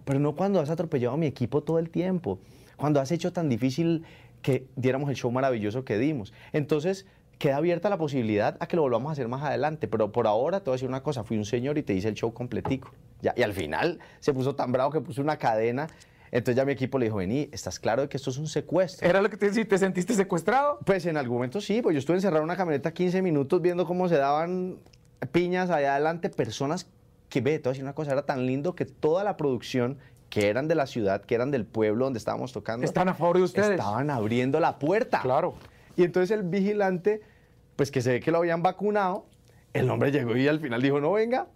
Pero 0.04 0.20
no 0.20 0.36
cuando 0.36 0.60
has 0.60 0.70
atropellado 0.70 1.14
a 1.14 1.16
mi 1.16 1.26
equipo 1.26 1.60
todo 1.60 1.80
el 1.80 1.90
tiempo 1.90 2.38
cuando 2.78 3.00
has 3.00 3.12
hecho 3.12 3.32
tan 3.32 3.50
difícil 3.50 4.04
que 4.40 4.66
diéramos 4.76 5.10
el 5.10 5.16
show 5.16 5.30
maravilloso 5.30 5.84
que 5.84 5.98
dimos. 5.98 6.32
Entonces, 6.52 7.06
queda 7.38 7.56
abierta 7.56 7.90
la 7.90 7.98
posibilidad 7.98 8.56
a 8.60 8.68
que 8.68 8.76
lo 8.76 8.82
volvamos 8.82 9.10
a 9.10 9.12
hacer 9.12 9.28
más 9.28 9.42
adelante, 9.42 9.88
pero 9.88 10.12
por 10.12 10.26
ahora 10.26 10.60
te 10.60 10.70
voy 10.70 10.74
a 10.74 10.76
decir 10.76 10.88
una 10.88 11.02
cosa, 11.02 11.24
fui 11.24 11.36
un 11.36 11.44
señor 11.44 11.76
y 11.76 11.82
te 11.82 11.92
hice 11.92 12.08
el 12.08 12.14
show 12.14 12.32
completico. 12.32 12.92
Ya, 13.20 13.34
y 13.36 13.42
al 13.42 13.52
final 13.52 13.98
se 14.20 14.32
puso 14.32 14.54
tan 14.54 14.72
bravo 14.72 14.90
que 14.90 15.00
puso 15.00 15.20
una 15.20 15.36
cadena. 15.36 15.88
Entonces 16.30 16.56
ya 16.56 16.64
mi 16.64 16.72
equipo 16.72 16.98
le 16.98 17.06
dijo, 17.06 17.16
vení, 17.16 17.48
¿estás 17.52 17.80
claro 17.80 18.02
de 18.02 18.08
que 18.08 18.16
esto 18.16 18.30
es 18.30 18.38
un 18.38 18.46
secuestro? 18.46 19.08
¿Era 19.08 19.20
lo 19.22 19.30
que 19.30 19.36
te 19.36 19.46
decía? 19.46 19.66
¿Te 19.66 19.78
sentiste 19.78 20.14
secuestrado? 20.14 20.78
Pues 20.84 21.06
en 21.06 21.16
algún 21.16 21.36
momento 21.36 21.60
sí, 21.60 21.82
pues 21.82 21.94
yo 21.94 21.98
estuve 21.98 22.16
encerrado 22.16 22.40
en 22.40 22.44
una 22.44 22.56
camioneta 22.56 22.92
15 22.92 23.22
minutos 23.22 23.60
viendo 23.60 23.86
cómo 23.86 24.08
se 24.08 24.16
daban 24.16 24.76
piñas 25.32 25.70
allá 25.70 25.94
adelante, 25.94 26.28
personas 26.28 26.86
que, 27.28 27.40
ve, 27.40 27.58
te 27.58 27.64
voy 27.64 27.70
a 27.70 27.72
decir 27.72 27.84
una 27.84 27.94
cosa, 27.94 28.12
era 28.12 28.26
tan 28.26 28.46
lindo 28.46 28.74
que 28.74 28.84
toda 28.84 29.24
la 29.24 29.36
producción 29.36 29.98
que 30.30 30.48
eran 30.48 30.68
de 30.68 30.74
la 30.74 30.86
ciudad, 30.86 31.22
que 31.22 31.34
eran 31.34 31.50
del 31.50 31.64
pueblo 31.64 32.04
donde 32.04 32.18
estábamos 32.18 32.52
tocando. 32.52 32.84
Están 32.84 33.08
a 33.08 33.14
favor 33.14 33.38
de 33.38 33.44
ustedes. 33.44 33.70
Estaban 33.70 34.10
abriendo 34.10 34.60
la 34.60 34.78
puerta. 34.78 35.20
Claro. 35.20 35.54
Y 35.96 36.04
entonces 36.04 36.30
el 36.30 36.44
vigilante, 36.44 37.22
pues 37.76 37.90
que 37.90 38.02
se 38.02 38.12
ve 38.12 38.20
que 38.20 38.30
lo 38.30 38.38
habían 38.38 38.62
vacunado, 38.62 39.26
el 39.72 39.90
hombre 39.90 40.10
llegó 40.10 40.36
y 40.36 40.48
al 40.48 40.60
final 40.60 40.82
dijo, 40.82 41.00
no, 41.00 41.12
venga, 41.12 41.46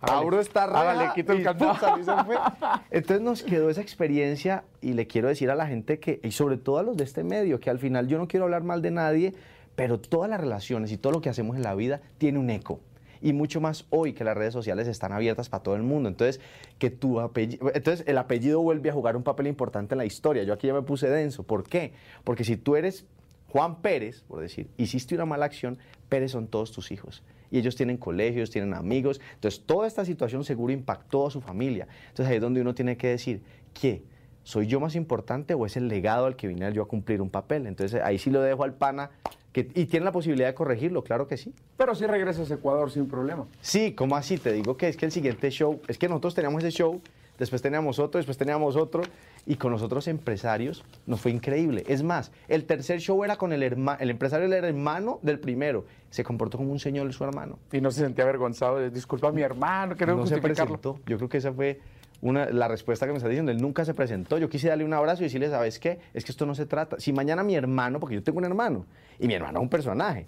abro 0.00 0.40
esta 0.40 0.66
reja. 0.66 1.14
quito 1.14 1.32
el 1.32 1.42
candado. 1.42 1.76
Entonces 2.90 3.20
nos 3.20 3.42
quedó 3.42 3.70
esa 3.70 3.80
experiencia 3.80 4.64
y 4.80 4.94
le 4.94 5.06
quiero 5.06 5.28
decir 5.28 5.50
a 5.50 5.54
la 5.54 5.66
gente 5.66 5.98
que, 5.98 6.20
y 6.22 6.32
sobre 6.32 6.56
todo 6.56 6.78
a 6.78 6.82
los 6.82 6.96
de 6.96 7.04
este 7.04 7.24
medio, 7.24 7.60
que 7.60 7.70
al 7.70 7.78
final 7.78 8.08
yo 8.08 8.18
no 8.18 8.26
quiero 8.26 8.44
hablar 8.44 8.64
mal 8.64 8.82
de 8.82 8.90
nadie, 8.90 9.34
pero 9.76 10.00
todas 10.00 10.28
las 10.28 10.40
relaciones 10.40 10.92
y 10.92 10.98
todo 10.98 11.12
lo 11.12 11.20
que 11.20 11.28
hacemos 11.28 11.56
en 11.56 11.62
la 11.62 11.74
vida 11.74 12.00
tiene 12.18 12.38
un 12.38 12.50
eco 12.50 12.80
y 13.20 13.32
mucho 13.32 13.60
más 13.60 13.86
hoy 13.90 14.12
que 14.12 14.24
las 14.24 14.36
redes 14.36 14.52
sociales 14.52 14.88
están 14.88 15.12
abiertas 15.12 15.48
para 15.48 15.62
todo 15.62 15.76
el 15.76 15.82
mundo. 15.82 16.08
Entonces, 16.08 16.40
que 16.78 16.90
tu 16.90 17.20
apellido, 17.20 17.70
entonces 17.74 18.06
el 18.06 18.18
apellido 18.18 18.60
vuelve 18.60 18.90
a 18.90 18.92
jugar 18.92 19.16
un 19.16 19.22
papel 19.22 19.46
importante 19.46 19.94
en 19.94 19.98
la 19.98 20.04
historia. 20.04 20.42
Yo 20.42 20.52
aquí 20.52 20.66
ya 20.66 20.74
me 20.74 20.82
puse 20.82 21.08
denso. 21.08 21.42
¿Por 21.42 21.64
qué? 21.64 21.92
Porque 22.24 22.44
si 22.44 22.56
tú 22.56 22.76
eres 22.76 23.04
Juan 23.48 23.82
Pérez, 23.82 24.22
por 24.22 24.40
decir, 24.40 24.68
hiciste 24.76 25.14
una 25.14 25.26
mala 25.26 25.46
acción, 25.46 25.78
Pérez 26.08 26.32
son 26.32 26.46
todos 26.46 26.72
tus 26.72 26.92
hijos. 26.92 27.22
Y 27.50 27.58
ellos 27.58 27.74
tienen 27.74 27.96
colegios, 27.96 28.50
tienen 28.50 28.74
amigos. 28.74 29.20
Entonces, 29.34 29.62
toda 29.66 29.88
esta 29.88 30.04
situación 30.04 30.44
seguro 30.44 30.72
impactó 30.72 31.26
a 31.26 31.30
su 31.30 31.40
familia. 31.40 31.88
Entonces, 32.08 32.30
ahí 32.30 32.36
es 32.36 32.42
donde 32.42 32.60
uno 32.60 32.74
tiene 32.74 32.96
que 32.96 33.08
decir 33.08 33.42
que 33.74 34.04
¿soy 34.42 34.66
yo 34.66 34.80
más 34.80 34.94
importante 34.94 35.54
o 35.54 35.66
es 35.66 35.76
el 35.76 35.88
legado 35.88 36.26
al 36.26 36.36
que 36.36 36.48
vine 36.48 36.72
yo 36.72 36.82
a 36.82 36.88
cumplir 36.88 37.20
un 37.20 37.30
papel? 37.30 37.66
Entonces 37.66 38.00
ahí 38.02 38.18
sí 38.18 38.30
lo 38.30 38.40
dejo 38.40 38.64
al 38.64 38.74
pana 38.74 39.10
que, 39.52 39.68
y 39.74 39.86
tiene 39.86 40.04
la 40.04 40.12
posibilidad 40.12 40.48
de 40.48 40.54
corregirlo, 40.54 41.02
claro 41.02 41.26
que 41.26 41.36
sí. 41.36 41.52
Pero 41.76 41.94
si 41.94 42.06
regresas 42.06 42.50
a 42.50 42.54
Ecuador 42.54 42.90
sin 42.90 43.08
problema. 43.08 43.46
Sí, 43.60 43.94
¿cómo 43.94 44.16
así? 44.16 44.38
Te 44.38 44.52
digo 44.52 44.76
que 44.76 44.88
es 44.88 44.96
que 44.96 45.06
el 45.06 45.12
siguiente 45.12 45.50
show, 45.50 45.80
es 45.88 45.98
que 45.98 46.08
nosotros 46.08 46.34
teníamos 46.34 46.62
ese 46.62 46.76
show, 46.76 47.00
después 47.38 47.62
teníamos 47.62 47.98
otro, 47.98 48.18
después 48.18 48.38
teníamos 48.38 48.76
otro, 48.76 49.02
y 49.46 49.56
con 49.56 49.72
los 49.72 49.82
otros 49.82 50.06
empresarios 50.06 50.84
nos 51.06 51.20
fue 51.20 51.32
increíble. 51.32 51.84
Es 51.88 52.02
más, 52.02 52.30
el 52.48 52.64
tercer 52.64 53.00
show 53.00 53.24
era 53.24 53.36
con 53.36 53.52
el 53.52 53.62
hermano, 53.62 53.98
el 54.00 54.10
empresario 54.10 54.46
era 54.46 54.58
el 54.58 54.64
hermano 54.76 55.18
del 55.22 55.40
primero, 55.40 55.84
se 56.10 56.22
comportó 56.22 56.58
como 56.58 56.70
un 56.70 56.78
señor 56.78 57.12
su 57.12 57.24
hermano. 57.24 57.58
Y 57.72 57.80
no 57.80 57.90
se 57.90 58.00
sentía 58.00 58.24
avergonzado 58.24 58.78
de, 58.78 58.90
disculpa 58.90 59.32
mi 59.32 59.42
hermano, 59.42 59.96
que 59.96 60.06
no 60.06 60.26
se 60.26 60.38
presentó. 60.38 61.00
Yo 61.06 61.16
creo 61.16 61.28
que 61.28 61.38
esa 61.38 61.52
fue 61.52 61.80
una, 62.22 62.46
la 62.46 62.68
respuesta 62.68 63.06
que 63.06 63.12
me 63.12 63.18
está 63.18 63.28
diciendo, 63.28 63.50
él 63.52 63.60
nunca 63.60 63.84
se 63.84 63.94
presentó. 63.94 64.38
Yo 64.38 64.48
quise 64.48 64.68
darle 64.68 64.84
un 64.84 64.92
abrazo 64.92 65.22
y 65.22 65.26
decirle, 65.26 65.48
¿sabes 65.48 65.78
qué? 65.78 65.98
Es 66.12 66.24
que 66.24 66.32
esto 66.32 66.46
no 66.46 66.54
se 66.54 66.66
trata. 66.66 66.98
Si 66.98 67.12
mañana 67.12 67.42
mi 67.42 67.54
hermano, 67.54 68.00
porque 68.00 68.14
yo 68.14 68.22
tengo 68.22 68.38
un 68.38 68.44
hermano, 68.44 68.86
y 69.18 69.26
mi 69.26 69.34
hermano 69.34 69.58
es 69.58 69.62
un 69.62 69.68
personaje, 69.68 70.26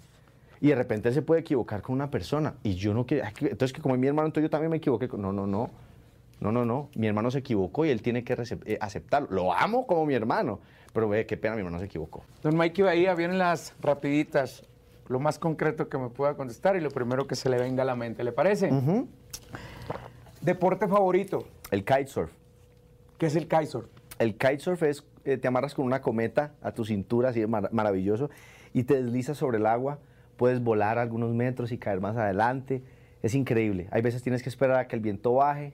y 0.59 0.69
de 0.69 0.75
repente 0.75 1.09
él 1.09 1.15
se 1.15 1.21
puede 1.21 1.41
equivocar 1.41 1.81
con 1.81 1.93
una 1.95 2.09
persona, 2.09 2.55
y 2.63 2.75
yo 2.75 2.93
no 2.93 3.05
quiero, 3.05 3.27
entonces 3.41 3.73
que 3.73 3.81
como 3.81 3.95
es 3.95 4.01
mi 4.01 4.07
hermano, 4.07 4.27
entonces 4.27 4.47
yo 4.47 4.49
también 4.49 4.71
me 4.71 4.77
equivoqué. 4.77 5.07
No, 5.17 5.31
no, 5.31 5.45
no. 5.45 5.69
No, 6.39 6.51
no, 6.51 6.65
no. 6.65 6.89
Mi 6.95 7.07
hermano 7.07 7.31
se 7.31 7.39
equivocó 7.39 7.85
y 7.85 7.89
él 7.89 8.01
tiene 8.01 8.23
que 8.25 8.35
eh, 8.65 8.77
aceptarlo. 8.81 9.29
Lo 9.29 9.53
amo 9.53 9.87
como 9.87 10.05
mi 10.05 10.13
hermano, 10.13 10.59
pero 10.91 11.07
ve, 11.07 11.25
qué 11.25 11.37
pena, 11.37 11.55
mi 11.55 11.59
hermano 11.59 11.79
se 11.79 11.85
equivocó. 11.85 12.23
Don 12.41 12.57
Mikey 12.57 12.83
Bahía, 12.83 13.15
vienen 13.15 13.37
las 13.37 13.73
rapiditas, 13.81 14.63
lo 15.07 15.19
más 15.19 15.39
concreto 15.39 15.87
que 15.87 15.97
me 15.97 16.09
pueda 16.09 16.35
contestar 16.35 16.75
y 16.75 16.81
lo 16.81 16.91
primero 16.91 17.27
que 17.27 17.35
se 17.35 17.49
le 17.49 17.57
venga 17.57 17.83
a 17.83 17.85
la 17.85 17.95
mente, 17.95 18.25
¿le 18.25 18.33
parece? 18.33 18.69
¿Deporte 20.41 20.87
favorito? 20.87 21.45
El 21.73 21.83
kitesurf. 21.85 22.31
¿Qué 23.17 23.25
es 23.25 23.35
el 23.35 23.47
kitesurf? 23.47 23.87
El 24.19 24.37
kitesurf 24.37 24.83
es, 24.83 25.03
eh, 25.25 25.37
te 25.37 25.47
amarras 25.47 25.73
con 25.73 25.87
una 25.87 26.01
cometa 26.01 26.53
a 26.61 26.71
tu 26.71 26.85
cintura, 26.85 27.29
así 27.29 27.41
es 27.41 27.49
maravilloso, 27.49 28.29
y 28.73 28.83
te 28.83 29.01
deslizas 29.01 29.39
sobre 29.39 29.57
el 29.57 29.65
agua, 29.65 29.97
puedes 30.37 30.63
volar 30.63 30.99
algunos 30.99 31.33
metros 31.33 31.71
y 31.71 31.79
caer 31.79 31.99
más 31.99 32.15
adelante. 32.15 32.83
Es 33.23 33.33
increíble. 33.33 33.87
Hay 33.89 34.03
veces 34.03 34.21
tienes 34.21 34.43
que 34.43 34.49
esperar 34.49 34.77
a 34.77 34.87
que 34.87 34.95
el 34.95 35.01
viento 35.01 35.33
baje, 35.33 35.73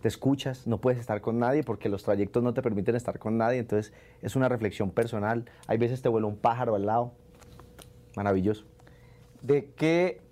te 0.00 0.08
escuchas, 0.08 0.66
no 0.66 0.80
puedes 0.80 0.98
estar 0.98 1.20
con 1.20 1.38
nadie 1.38 1.64
porque 1.64 1.90
los 1.90 2.02
trayectos 2.02 2.42
no 2.42 2.54
te 2.54 2.62
permiten 2.62 2.96
estar 2.96 3.18
con 3.18 3.36
nadie, 3.36 3.58
entonces 3.58 3.92
es 4.22 4.36
una 4.36 4.48
reflexión 4.48 4.90
personal. 4.90 5.44
Hay 5.66 5.76
veces 5.76 6.00
te 6.00 6.08
vuela 6.08 6.28
un 6.28 6.38
pájaro 6.38 6.76
al 6.76 6.86
lado. 6.86 7.12
Maravilloso. 8.16 8.64
¿De 9.42 9.66
qué 9.76 10.22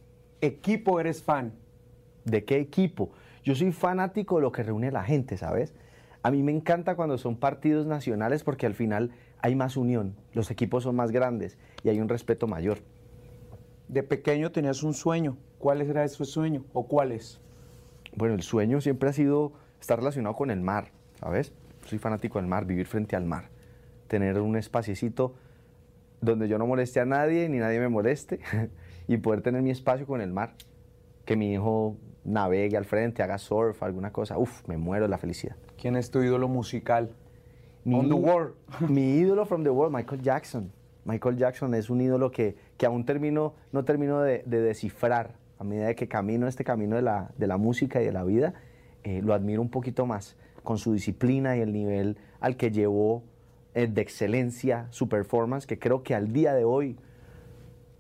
equipo 0.41 0.99
eres 0.99 1.23
fan? 1.23 1.53
¿De 2.25 2.43
qué 2.45 2.57
equipo? 2.57 3.11
Yo 3.43 3.55
soy 3.55 3.73
fanático 3.73 4.37
de 4.37 4.43
lo 4.43 4.53
que 4.53 4.63
reúne 4.63 4.89
a 4.89 4.93
la 4.93 5.05
gente, 5.05 5.37
¿sabes? 5.37 5.75
A 6.23 6.31
mí 6.31 6.43
me 6.43 6.53
encanta 6.53 6.95
cuando 6.95 7.19
son 7.19 7.37
partidos 7.37 7.87
nacionales 7.87 8.45
porque 8.45 8.67
al 8.67 8.75
final 8.75 9.11
hay 9.41 9.57
más 9.57 9.77
unión, 9.77 10.15
los 10.33 10.53
equipos 10.53 10.85
son 10.85 10.95
más 10.95 11.11
grandes 11.11 11.59
y 11.83 11.89
hay 11.89 12.01
un 12.01 12.09
respeto 12.09 12.47
mayor. 12.47 12.79
De 13.89 14.05
pequeño 14.05 14.53
tenías 14.53 14.85
un 14.85 14.95
sueño. 14.95 15.37
¿Cuál 15.59 15.83
era 15.83 16.05
ese 16.05 16.25
sueño 16.25 16.65
o 16.73 16.87
cuál 16.87 17.13
es? 17.13 17.41
Bueno, 18.17 18.35
el 18.35 18.43
sueño 18.43 18.81
siempre 18.81 19.09
ha 19.09 19.13
sido 19.13 19.53
estar 19.81 19.99
relacionado 19.99 20.37
con 20.37 20.51
el 20.51 20.61
mar, 20.61 20.93
¿sabes? 21.19 21.53
Soy 21.87 21.99
fanático 21.99 22.39
del 22.39 22.47
mar, 22.47 22.65
vivir 22.65 22.87
frente 22.87 23.17
al 23.17 23.25
mar, 23.25 23.49
tener 24.07 24.41
un 24.41 24.57
espaciecito 24.57 25.35
donde 26.21 26.47
yo 26.47 26.57
no 26.59 26.67
moleste 26.67 27.01
a 27.01 27.05
nadie 27.05 27.49
ni 27.49 27.59
nadie 27.59 27.81
me 27.81 27.89
moleste 27.89 28.39
y 29.09 29.17
poder 29.17 29.43
tener 29.43 29.63
mi 29.63 29.71
espacio 29.71 30.07
con 30.07 30.21
el 30.21 30.33
mar. 30.33 30.55
Que 31.25 31.37
mi 31.37 31.53
hijo 31.53 31.97
navegue 32.25 32.77
al 32.77 32.85
frente, 32.85 33.23
haga 33.23 33.39
surf, 33.39 33.83
alguna 33.83 34.13
cosa. 34.13 34.39
Uf, 34.39 34.67
me 34.69 34.77
muero 34.77 35.05
de 35.05 35.09
la 35.09 35.19
felicidad. 35.19 35.57
¿Quién 35.81 35.97
es 35.97 36.11
tu 36.11 36.23
ídolo 36.23 36.49
musical? 36.49 37.11
Mi, 37.85 37.97
On 37.97 38.09
the 38.09 38.15
world. 38.15 38.55
mi 38.89 39.17
ídolo 39.17 39.45
from 39.45 39.65
the 39.65 39.71
world, 39.71 39.95
Michael 39.95 40.23
Jackson. 40.23 40.73
Michael 41.05 41.37
Jackson 41.37 41.75
es 41.75 41.91
un 41.91 42.01
ídolo 42.01 42.31
que, 42.31 42.57
que 42.77 42.87
aún 42.87 43.05
termino, 43.05 43.55
no 43.73 43.85
termino 43.85 44.21
de, 44.21 44.43
descifrar. 44.45 45.35
A 45.59 45.65
medida 45.65 45.87
de 45.87 45.95
que 45.95 46.09
camino 46.09 46.49
este 46.49 46.65
camino 46.65 46.97
de 46.97 47.03
la, 47.03 47.31
de 47.39 47.47
la 47.47 47.57
música 47.57 48.03
y 48.03 48.05
de 48.05 48.13
la 48.13 48.25
vida, 48.25 48.55
eh, 49.05 49.21
lo 49.23 49.33
admiro 49.33 49.63
un 49.63 49.69
poquito 49.69 50.07
más 50.07 50.37
con 50.65 50.79
su 50.79 50.93
disciplina 50.93 51.57
y 51.57 51.61
el 51.61 51.73
nivel 51.73 52.17
al 52.41 52.57
que 52.57 52.73
llevó 52.73 53.23
eh, 53.75 53.87
de 53.87 54.03
excelencia 54.03 54.89
su 54.91 55.09
performance, 55.09 55.67
que 55.67 55.79
creo 55.79 56.03
que 56.03 56.17
al 56.17 56.33
día 56.33 56.53
de 56.53 56.65
hoy, 56.65 56.97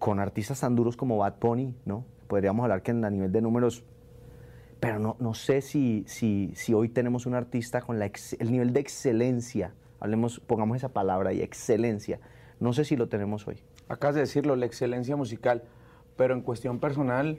con 0.00 0.18
artistas 0.18 0.60
tan 0.60 0.74
duros 0.74 0.96
como 0.96 1.18
Bad 1.18 1.34
Bunny, 1.40 1.74
¿no? 1.84 2.04
podríamos 2.32 2.62
hablar 2.64 2.82
que 2.82 2.92
a 2.92 3.10
nivel 3.10 3.30
de 3.30 3.42
números 3.42 3.84
pero 4.82 4.98
no, 4.98 5.14
no 5.20 5.32
sé 5.32 5.60
si, 5.60 6.02
si, 6.08 6.50
si, 6.56 6.74
hoy 6.74 6.88
tenemos 6.88 7.24
un 7.26 7.34
artista 7.34 7.82
con 7.82 8.00
la 8.00 8.06
el 8.40 8.50
nivel 8.50 8.72
de 8.72 8.80
excelencia, 8.80 9.72
hablemos, 10.00 10.40
pongamos 10.40 10.76
esa 10.76 10.88
palabra 10.88 11.30
ahí, 11.30 11.40
excelencia, 11.40 12.18
no 12.58 12.72
sé 12.72 12.84
si 12.84 12.96
lo 12.96 13.08
tenemos 13.08 13.46
hoy. 13.46 13.58
Acabas 13.88 14.16
de 14.16 14.22
decirlo, 14.22 14.56
la 14.56 14.66
excelencia 14.66 15.14
musical, 15.14 15.62
pero 16.16 16.34
en 16.34 16.40
cuestión 16.40 16.80
personal, 16.80 17.38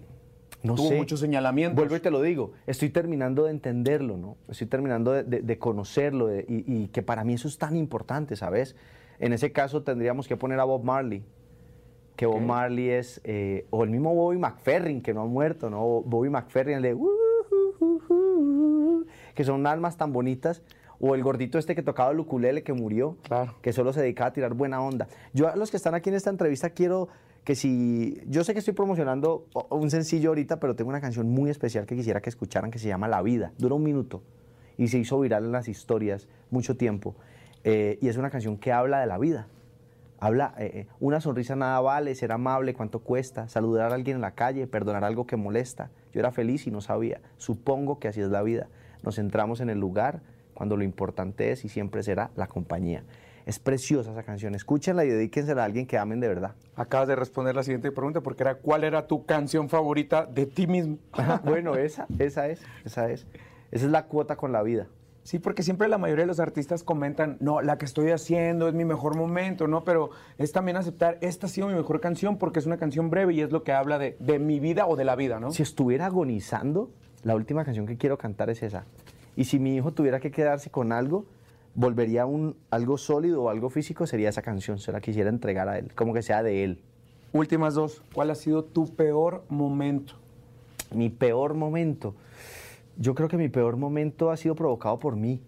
no 0.63 0.75
tuvo 0.75 0.87
sé. 0.87 0.95
muchos 0.95 1.19
señalamientos. 1.19 1.75
Vuelvo 1.75 1.97
y 1.97 1.99
te 1.99 2.11
lo 2.11 2.21
digo, 2.21 2.53
estoy 2.65 2.91
terminando 2.91 3.43
de 3.43 3.51
entenderlo, 3.51 4.15
¿no? 4.15 4.37
Estoy 4.47 4.67
terminando 4.67 5.11
de, 5.11 5.23
de, 5.23 5.59
conocerlo 5.59 6.33
y, 6.33 6.45
y, 6.47 6.87
que 6.93 7.01
para 7.01 7.25
mí 7.25 7.33
eso 7.33 7.49
es 7.49 7.57
tan 7.57 7.75
importante, 7.75 8.37
¿sabes? 8.37 8.77
En 9.19 9.33
ese 9.33 9.51
caso 9.51 9.83
tendríamos 9.83 10.29
que 10.29 10.37
poner 10.37 10.61
a 10.61 10.63
Bob 10.63 10.85
Marley, 10.85 11.25
que 12.15 12.25
Bob 12.25 12.39
Marley 12.39 12.89
es, 12.89 13.19
eh, 13.25 13.65
o 13.69 13.83
el 13.83 13.89
mismo 13.89 14.15
Bobby 14.15 14.37
McFerrin, 14.37 15.01
que 15.01 15.13
no 15.13 15.23
ha 15.23 15.25
muerto, 15.25 15.69
¿no? 15.69 16.03
Bobby 16.03 16.29
McFerrin, 16.29 16.77
el 16.77 16.83
de 16.83 16.93
que 19.35 19.43
son 19.43 19.67
almas 19.67 19.97
tan 19.97 20.13
bonitas. 20.13 20.61
O 20.99 21.15
el 21.15 21.23
gordito 21.23 21.57
este 21.57 21.75
que 21.75 21.83
tocaba 21.83 22.11
el 22.11 22.19
ukulele 22.19 22.63
que 22.63 22.71
murió, 22.71 23.17
que 23.61 23.73
solo 23.73 23.91
se 23.91 24.01
dedicaba 24.01 24.29
a 24.29 24.33
tirar 24.33 24.53
buena 24.53 24.81
onda. 24.81 25.07
Yo 25.33 25.49
a 25.49 25.55
los 25.55 25.69
que 25.69 25.75
están 25.75 25.95
aquí 25.95 26.09
en 26.09 26.15
esta 26.15 26.29
entrevista 26.29 26.69
quiero 26.69 27.09
que 27.43 27.55
si... 27.55 28.21
Yo 28.27 28.45
sé 28.45 28.53
que 28.53 28.59
estoy 28.59 28.73
promocionando 28.73 29.47
un 29.69 29.91
sencillo 29.91 30.29
ahorita, 30.29 30.61
pero 30.61 30.75
tengo 30.75 30.89
una 30.89 31.01
canción 31.01 31.29
muy 31.29 31.49
especial 31.49 31.85
que 31.85 31.95
quisiera 31.95 32.21
que 32.21 32.29
escucharan 32.29 32.71
que 32.71 32.79
se 32.79 32.87
llama 32.87 33.09
La 33.09 33.21
Vida. 33.21 33.51
Dura 33.57 33.75
un 33.75 33.83
minuto 33.83 34.21
y 34.77 34.87
se 34.87 34.97
hizo 34.97 35.19
viral 35.19 35.45
en 35.45 35.51
las 35.51 35.67
historias 35.67 36.29
mucho 36.51 36.77
tiempo. 36.77 37.15
Eh, 37.65 37.97
y 38.01 38.07
es 38.07 38.15
una 38.15 38.29
canción 38.29 38.57
que 38.57 38.71
habla 38.71 39.01
de 39.01 39.07
la 39.07 39.17
vida. 39.17 39.47
Habla, 40.23 40.53
eh, 40.57 40.71
eh, 40.73 40.87
una 41.01 41.19
sonrisa 41.19 41.57
nada 41.57 41.81
vale, 41.81 42.15
ser 42.15 42.31
amable, 42.31 42.73
cuánto 42.73 42.99
cuesta, 42.99 43.49
saludar 43.49 43.91
a 43.91 43.95
alguien 43.95 44.15
en 44.15 44.21
la 44.21 44.31
calle, 44.31 44.67
perdonar 44.67 45.03
algo 45.03 45.27
que 45.27 45.35
molesta. 45.35 45.89
Yo 46.13 46.21
era 46.21 46.31
feliz 46.31 46.65
y 46.65 46.71
no 46.71 46.79
sabía. 46.79 47.19
Supongo 47.35 47.99
que 47.99 48.07
así 48.07 48.21
es 48.21 48.29
la 48.29 48.41
vida. 48.41 48.69
Nos 49.01 49.15
centramos 49.15 49.59
en 49.59 49.69
el 49.69 49.81
lugar 49.81 50.21
cuando 50.53 50.77
lo 50.77 50.85
importante 50.85 51.51
es 51.51 51.65
y 51.65 51.67
siempre 51.67 52.03
será 52.03 52.31
la 52.37 52.47
compañía. 52.47 53.03
Es 53.45 53.59
preciosa 53.59 54.11
esa 54.11 54.23
canción. 54.23 54.55
Escúchenla 54.55 55.03
y 55.03 55.09
dedíquensela 55.09 55.63
a 55.63 55.65
alguien 55.65 55.85
que 55.85 55.97
amen 55.97 56.21
de 56.21 56.29
verdad. 56.29 56.55
Acabas 56.77 57.09
de 57.09 57.17
responder 57.17 57.53
la 57.53 57.63
siguiente 57.63 57.91
pregunta 57.91 58.21
porque 58.21 58.43
era 58.43 58.55
¿cuál 58.55 58.85
era 58.85 59.07
tu 59.07 59.25
canción 59.25 59.67
favorita 59.67 60.25
de 60.25 60.45
ti 60.45 60.67
mismo? 60.67 60.99
bueno, 61.43 61.75
esa, 61.75 62.07
esa 62.17 62.47
es, 62.47 62.61
esa 62.85 63.11
es. 63.11 63.27
Esa 63.71 63.85
es 63.87 63.91
la 63.91 64.05
cuota 64.05 64.37
con 64.37 64.53
la 64.53 64.63
vida. 64.63 64.87
Sí, 65.23 65.39
porque 65.39 65.63
siempre 65.63 65.87
la 65.87 65.97
mayoría 65.97 66.23
de 66.23 66.27
los 66.27 66.41
artistas 66.41 66.83
comentan, 66.83 67.37
no, 67.39 67.61
la 67.61 67.77
que 67.77 67.85
estoy 67.85 68.11
haciendo 68.11 68.67
es 68.67 68.73
mi 68.73 68.83
mejor 68.83 69.15
momento, 69.15 69.67
¿no? 69.67 69.85
Pero 69.85 70.09
es 70.37 70.51
también 70.51 70.75
aceptar, 70.75 71.17
esta 71.21 71.47
ha 71.47 71.49
sido 71.49 71.67
mi 71.67 71.73
mejor 71.73 72.01
canción 72.01 72.37
porque 72.37 72.59
es 72.59 72.65
una 72.65 72.77
canción 72.77 73.09
breve 73.09 73.33
y 73.33 73.41
es 73.41 73.51
lo 73.51 73.63
que 73.63 73.71
habla 73.71 73.97
de, 73.99 74.17
de 74.19 74.39
mi 74.39 74.59
vida 74.59 74.85
o 74.85 74.97
de 74.97 75.05
la 75.05 75.15
vida, 75.15 75.39
¿no? 75.39 75.51
Si 75.51 75.63
estuviera 75.63 76.07
agonizando, 76.07 76.91
la 77.23 77.35
última 77.35 77.63
canción 77.63 77.85
que 77.85 77.97
quiero 77.97 78.17
cantar 78.17 78.49
es 78.49 78.63
esa. 78.63 78.83
Y 79.35 79.45
si 79.45 79.59
mi 79.59 79.75
hijo 79.75 79.91
tuviera 79.91 80.19
que 80.19 80.29
quedarse 80.29 80.69
con 80.69 80.91
algo, 80.91 81.25
volvería 81.73 82.25
un 82.25 82.55
algo 82.69 82.97
sólido 82.97 83.43
o 83.43 83.49
algo 83.49 83.69
físico, 83.69 84.05
sería 84.05 84.29
esa 84.29 84.41
canción. 84.41 84.77
Se 84.79 84.91
la 84.91 85.01
quisiera 85.01 85.29
entregar 85.29 85.69
a 85.69 85.77
él, 85.77 85.93
como 85.95 86.13
que 86.13 86.21
sea 86.21 86.43
de 86.43 86.63
él. 86.63 86.81
Últimas 87.31 87.73
dos. 87.73 88.01
¿Cuál 88.13 88.29
ha 88.29 88.35
sido 88.35 88.63
tu 88.63 88.93
peor 88.93 89.43
momento? 89.49 90.13
Mi 90.93 91.09
peor 91.09 91.55
momento. 91.55 92.13
Yo 92.97 93.15
creo 93.15 93.27
que 93.27 93.37
mi 93.37 93.49
peor 93.49 93.77
momento 93.77 94.29
ha 94.29 94.37
sido 94.37 94.55
provocado 94.55 94.99
por 94.99 95.15
mí. 95.15 95.41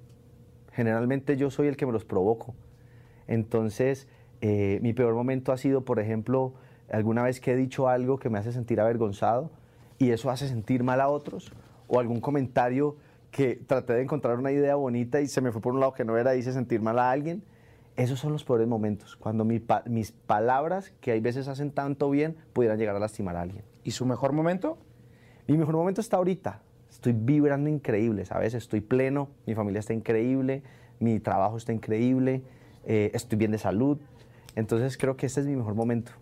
Generalmente 0.72 1.38
yo 1.38 1.52
soy 1.52 1.68
el 1.68 1.78
que 1.78 1.86
me 1.86 1.92
los 1.92 2.04
provoco. 2.04 2.56
Entonces, 3.28 4.08
eh, 4.42 4.80
mi 4.82 4.94
peor 4.94 5.14
momento 5.14 5.52
ha 5.52 5.58
sido, 5.58 5.86
por 5.86 6.00
ejemplo, 6.00 6.54
alguna 6.92 7.24
vez 7.24 7.40
que 7.40 7.54
he 7.54 7.56
dicho 7.56 7.88
algo 7.88 8.18
que 8.18 8.30
me 8.30 8.40
hace 8.40 8.52
sentir 8.52 8.80
avergonzado 8.80 9.52
y 9.98 10.12
eso 10.12 10.30
hace 10.30 10.48
sentir 10.48 10.84
mal 10.84 11.02
a 11.02 11.08
otros, 11.08 11.52
o 11.88 12.00
algún 12.00 12.20
comentario 12.20 12.98
que 13.32 13.56
traté 13.56 13.94
de 13.94 14.02
encontrar 14.02 14.38
una 14.38 14.52
idea 14.52 14.76
bonita 14.76 15.22
y 15.22 15.28
se 15.28 15.42
me 15.42 15.52
fue 15.52 15.62
por 15.62 15.74
un 15.74 15.80
lado 15.80 15.94
que 15.94 16.04
no 16.04 16.18
era, 16.18 16.36
hice 16.36 16.52
sentir 16.52 16.82
mal 16.82 17.00
a 17.00 17.12
alguien. 17.12 17.44
Esos 17.96 18.20
son 18.20 18.34
los 18.34 18.44
peores 18.44 18.68
momentos, 18.68 19.16
cuando 19.16 19.46
mis 19.46 20.12
palabras, 20.12 20.94
que 21.00 21.12
hay 21.12 21.22
veces 21.22 21.48
hacen 21.48 21.72
tanto 21.72 22.10
bien, 22.10 22.36
pudieran 22.52 22.78
llegar 22.78 22.96
a 22.96 23.00
lastimar 23.00 23.38
a 23.38 23.42
alguien. 23.42 23.64
¿Y 23.86 23.92
su 23.92 24.06
mejor 24.06 24.34
momento? 24.34 24.78
Mi 25.48 25.58
mejor 25.58 25.76
momento 25.76 26.02
está 26.02 26.18
ahorita. 26.18 26.62
Estoy 26.96 27.12
vibrando 27.12 27.70
increíble, 27.70 28.26
¿sabes? 28.26 28.54
Estoy 28.54 28.80
pleno, 28.80 29.28
mi 29.46 29.54
familia 29.54 29.80
está 29.80 29.94
increíble, 29.94 30.64
mi 31.00 31.20
trabajo 31.20 31.58
está 31.58 31.74
increíble, 31.74 32.42
eh, 32.86 33.12
estoy 33.14 33.38
bien 33.38 33.52
de 33.52 33.58
salud. 33.58 33.98
Entonces 34.56 34.98
creo 34.98 35.18
que 35.18 35.26
este 35.26 35.42
es 35.42 35.46
mi 35.46 35.58
mejor 35.58 35.76
momento, 35.76 36.14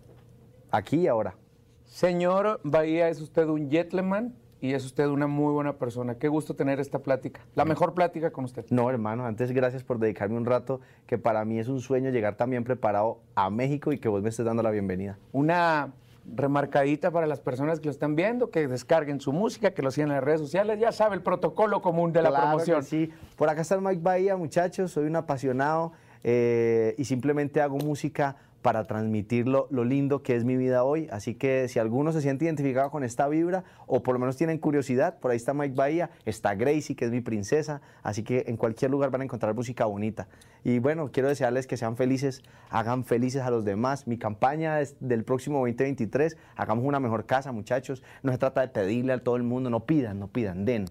aquí 0.72 0.96
y 0.96 1.06
ahora. 1.06 1.36
Señor 1.84 2.60
Bahía, 2.64 3.08
¿es 3.08 3.20
usted 3.20 3.46
un 3.46 3.70
gentleman 3.70 4.34
y 4.60 4.74
es 4.74 4.84
usted 4.84 5.06
una 5.06 5.28
muy 5.28 5.52
buena 5.52 5.74
persona. 5.74 6.16
Qué 6.16 6.26
gusto 6.26 6.56
tener 6.56 6.80
esta 6.80 6.98
plática. 6.98 7.42
La 7.54 7.64
mejor 7.64 7.94
plática 7.94 8.32
con 8.32 8.44
usted. 8.44 8.66
No, 8.70 8.90
hermano, 8.90 9.26
antes 9.26 9.52
gracias 9.52 9.84
por 9.84 10.00
dedicarme 10.00 10.36
un 10.36 10.44
rato, 10.44 10.80
que 11.06 11.18
para 11.18 11.44
mí 11.44 11.60
es 11.60 11.68
un 11.68 11.80
sueño 11.80 12.10
llegar 12.10 12.36
también 12.36 12.64
preparado 12.64 13.20
a 13.36 13.48
México 13.48 13.92
y 13.92 13.98
que 13.98 14.08
vos 14.08 14.22
me 14.22 14.30
estés 14.30 14.44
dando 14.44 14.64
la 14.64 14.70
bienvenida. 14.70 15.18
Una 15.30 15.92
remarcadita 16.26 17.10
para 17.10 17.26
las 17.26 17.40
personas 17.40 17.80
que 17.80 17.86
lo 17.86 17.90
están 17.90 18.16
viendo, 18.16 18.50
que 18.50 18.66
descarguen 18.66 19.20
su 19.20 19.32
música, 19.32 19.72
que 19.72 19.82
lo 19.82 19.90
sigan 19.90 20.10
en 20.10 20.16
las 20.16 20.24
redes 20.24 20.40
sociales. 20.40 20.78
Ya 20.78 20.92
sabe 20.92 21.16
el 21.16 21.22
protocolo 21.22 21.82
común 21.82 22.12
de 22.12 22.22
la 22.22 22.30
Claro 22.30 22.44
que 22.44 22.48
promoción. 22.48 22.82
Sí, 22.82 23.10
por 23.36 23.48
acá 23.48 23.62
está 23.62 23.74
el 23.74 23.82
Mike 23.82 24.00
Bahía, 24.02 24.36
muchachos. 24.36 24.92
Soy 24.92 25.06
un 25.06 25.16
apasionado 25.16 25.92
eh, 26.22 26.94
y 26.96 27.04
simplemente 27.04 27.60
hago 27.60 27.76
música 27.76 28.36
para 28.64 28.84
transmitir 28.84 29.46
lo, 29.46 29.68
lo 29.70 29.84
lindo 29.84 30.22
que 30.22 30.36
es 30.36 30.44
mi 30.44 30.56
vida 30.56 30.84
hoy. 30.84 31.06
Así 31.12 31.34
que 31.34 31.68
si 31.68 31.78
alguno 31.78 32.12
se 32.12 32.22
siente 32.22 32.46
identificado 32.46 32.90
con 32.90 33.04
esta 33.04 33.28
vibra 33.28 33.62
o 33.86 34.02
por 34.02 34.14
lo 34.14 34.18
menos 34.18 34.38
tienen 34.38 34.56
curiosidad, 34.56 35.18
por 35.18 35.32
ahí 35.32 35.36
está 35.36 35.52
Mike 35.52 35.74
Bahía, 35.74 36.08
está 36.24 36.54
Gracie, 36.54 36.96
que 36.96 37.04
es 37.04 37.10
mi 37.10 37.20
princesa. 37.20 37.82
Así 38.02 38.22
que 38.22 38.44
en 38.46 38.56
cualquier 38.56 38.90
lugar 38.90 39.10
van 39.10 39.20
a 39.20 39.24
encontrar 39.24 39.54
música 39.54 39.84
bonita. 39.84 40.28
Y 40.64 40.78
bueno, 40.78 41.10
quiero 41.12 41.28
desearles 41.28 41.66
que 41.66 41.76
sean 41.76 41.98
felices, 41.98 42.42
hagan 42.70 43.04
felices 43.04 43.42
a 43.42 43.50
los 43.50 43.66
demás. 43.66 44.06
Mi 44.06 44.16
campaña 44.16 44.80
es 44.80 44.96
del 44.98 45.24
próximo 45.24 45.58
2023, 45.58 46.38
hagamos 46.56 46.86
una 46.86 47.00
mejor 47.00 47.26
casa, 47.26 47.52
muchachos. 47.52 48.02
No 48.22 48.32
se 48.32 48.38
trata 48.38 48.62
de 48.62 48.68
pedirle 48.68 49.12
a 49.12 49.18
todo 49.18 49.36
el 49.36 49.42
mundo, 49.42 49.68
no 49.68 49.84
pidan, 49.84 50.18
no 50.18 50.28
pidan, 50.28 50.64
den. 50.64 50.86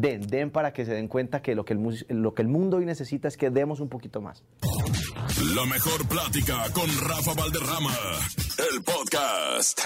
Den, 0.00 0.20
den 0.28 0.50
para 0.50 0.72
que 0.72 0.84
se 0.84 0.92
den 0.92 1.08
cuenta 1.08 1.42
que 1.42 1.56
lo 1.56 1.64
que 1.64 1.72
el, 1.72 2.06
lo 2.22 2.32
que 2.32 2.42
el 2.42 2.48
mundo 2.48 2.76
hoy 2.76 2.86
necesita 2.86 3.26
es 3.26 3.36
que 3.36 3.50
demos 3.50 3.80
un 3.80 3.88
poquito 3.88 4.20
más. 4.20 4.44
La 5.56 5.66
mejor 5.66 6.06
plática 6.06 6.70
con 6.72 6.88
Rafa 7.00 7.34
Valderrama. 7.34 7.96
El 8.72 8.82
podcast. 8.84 9.80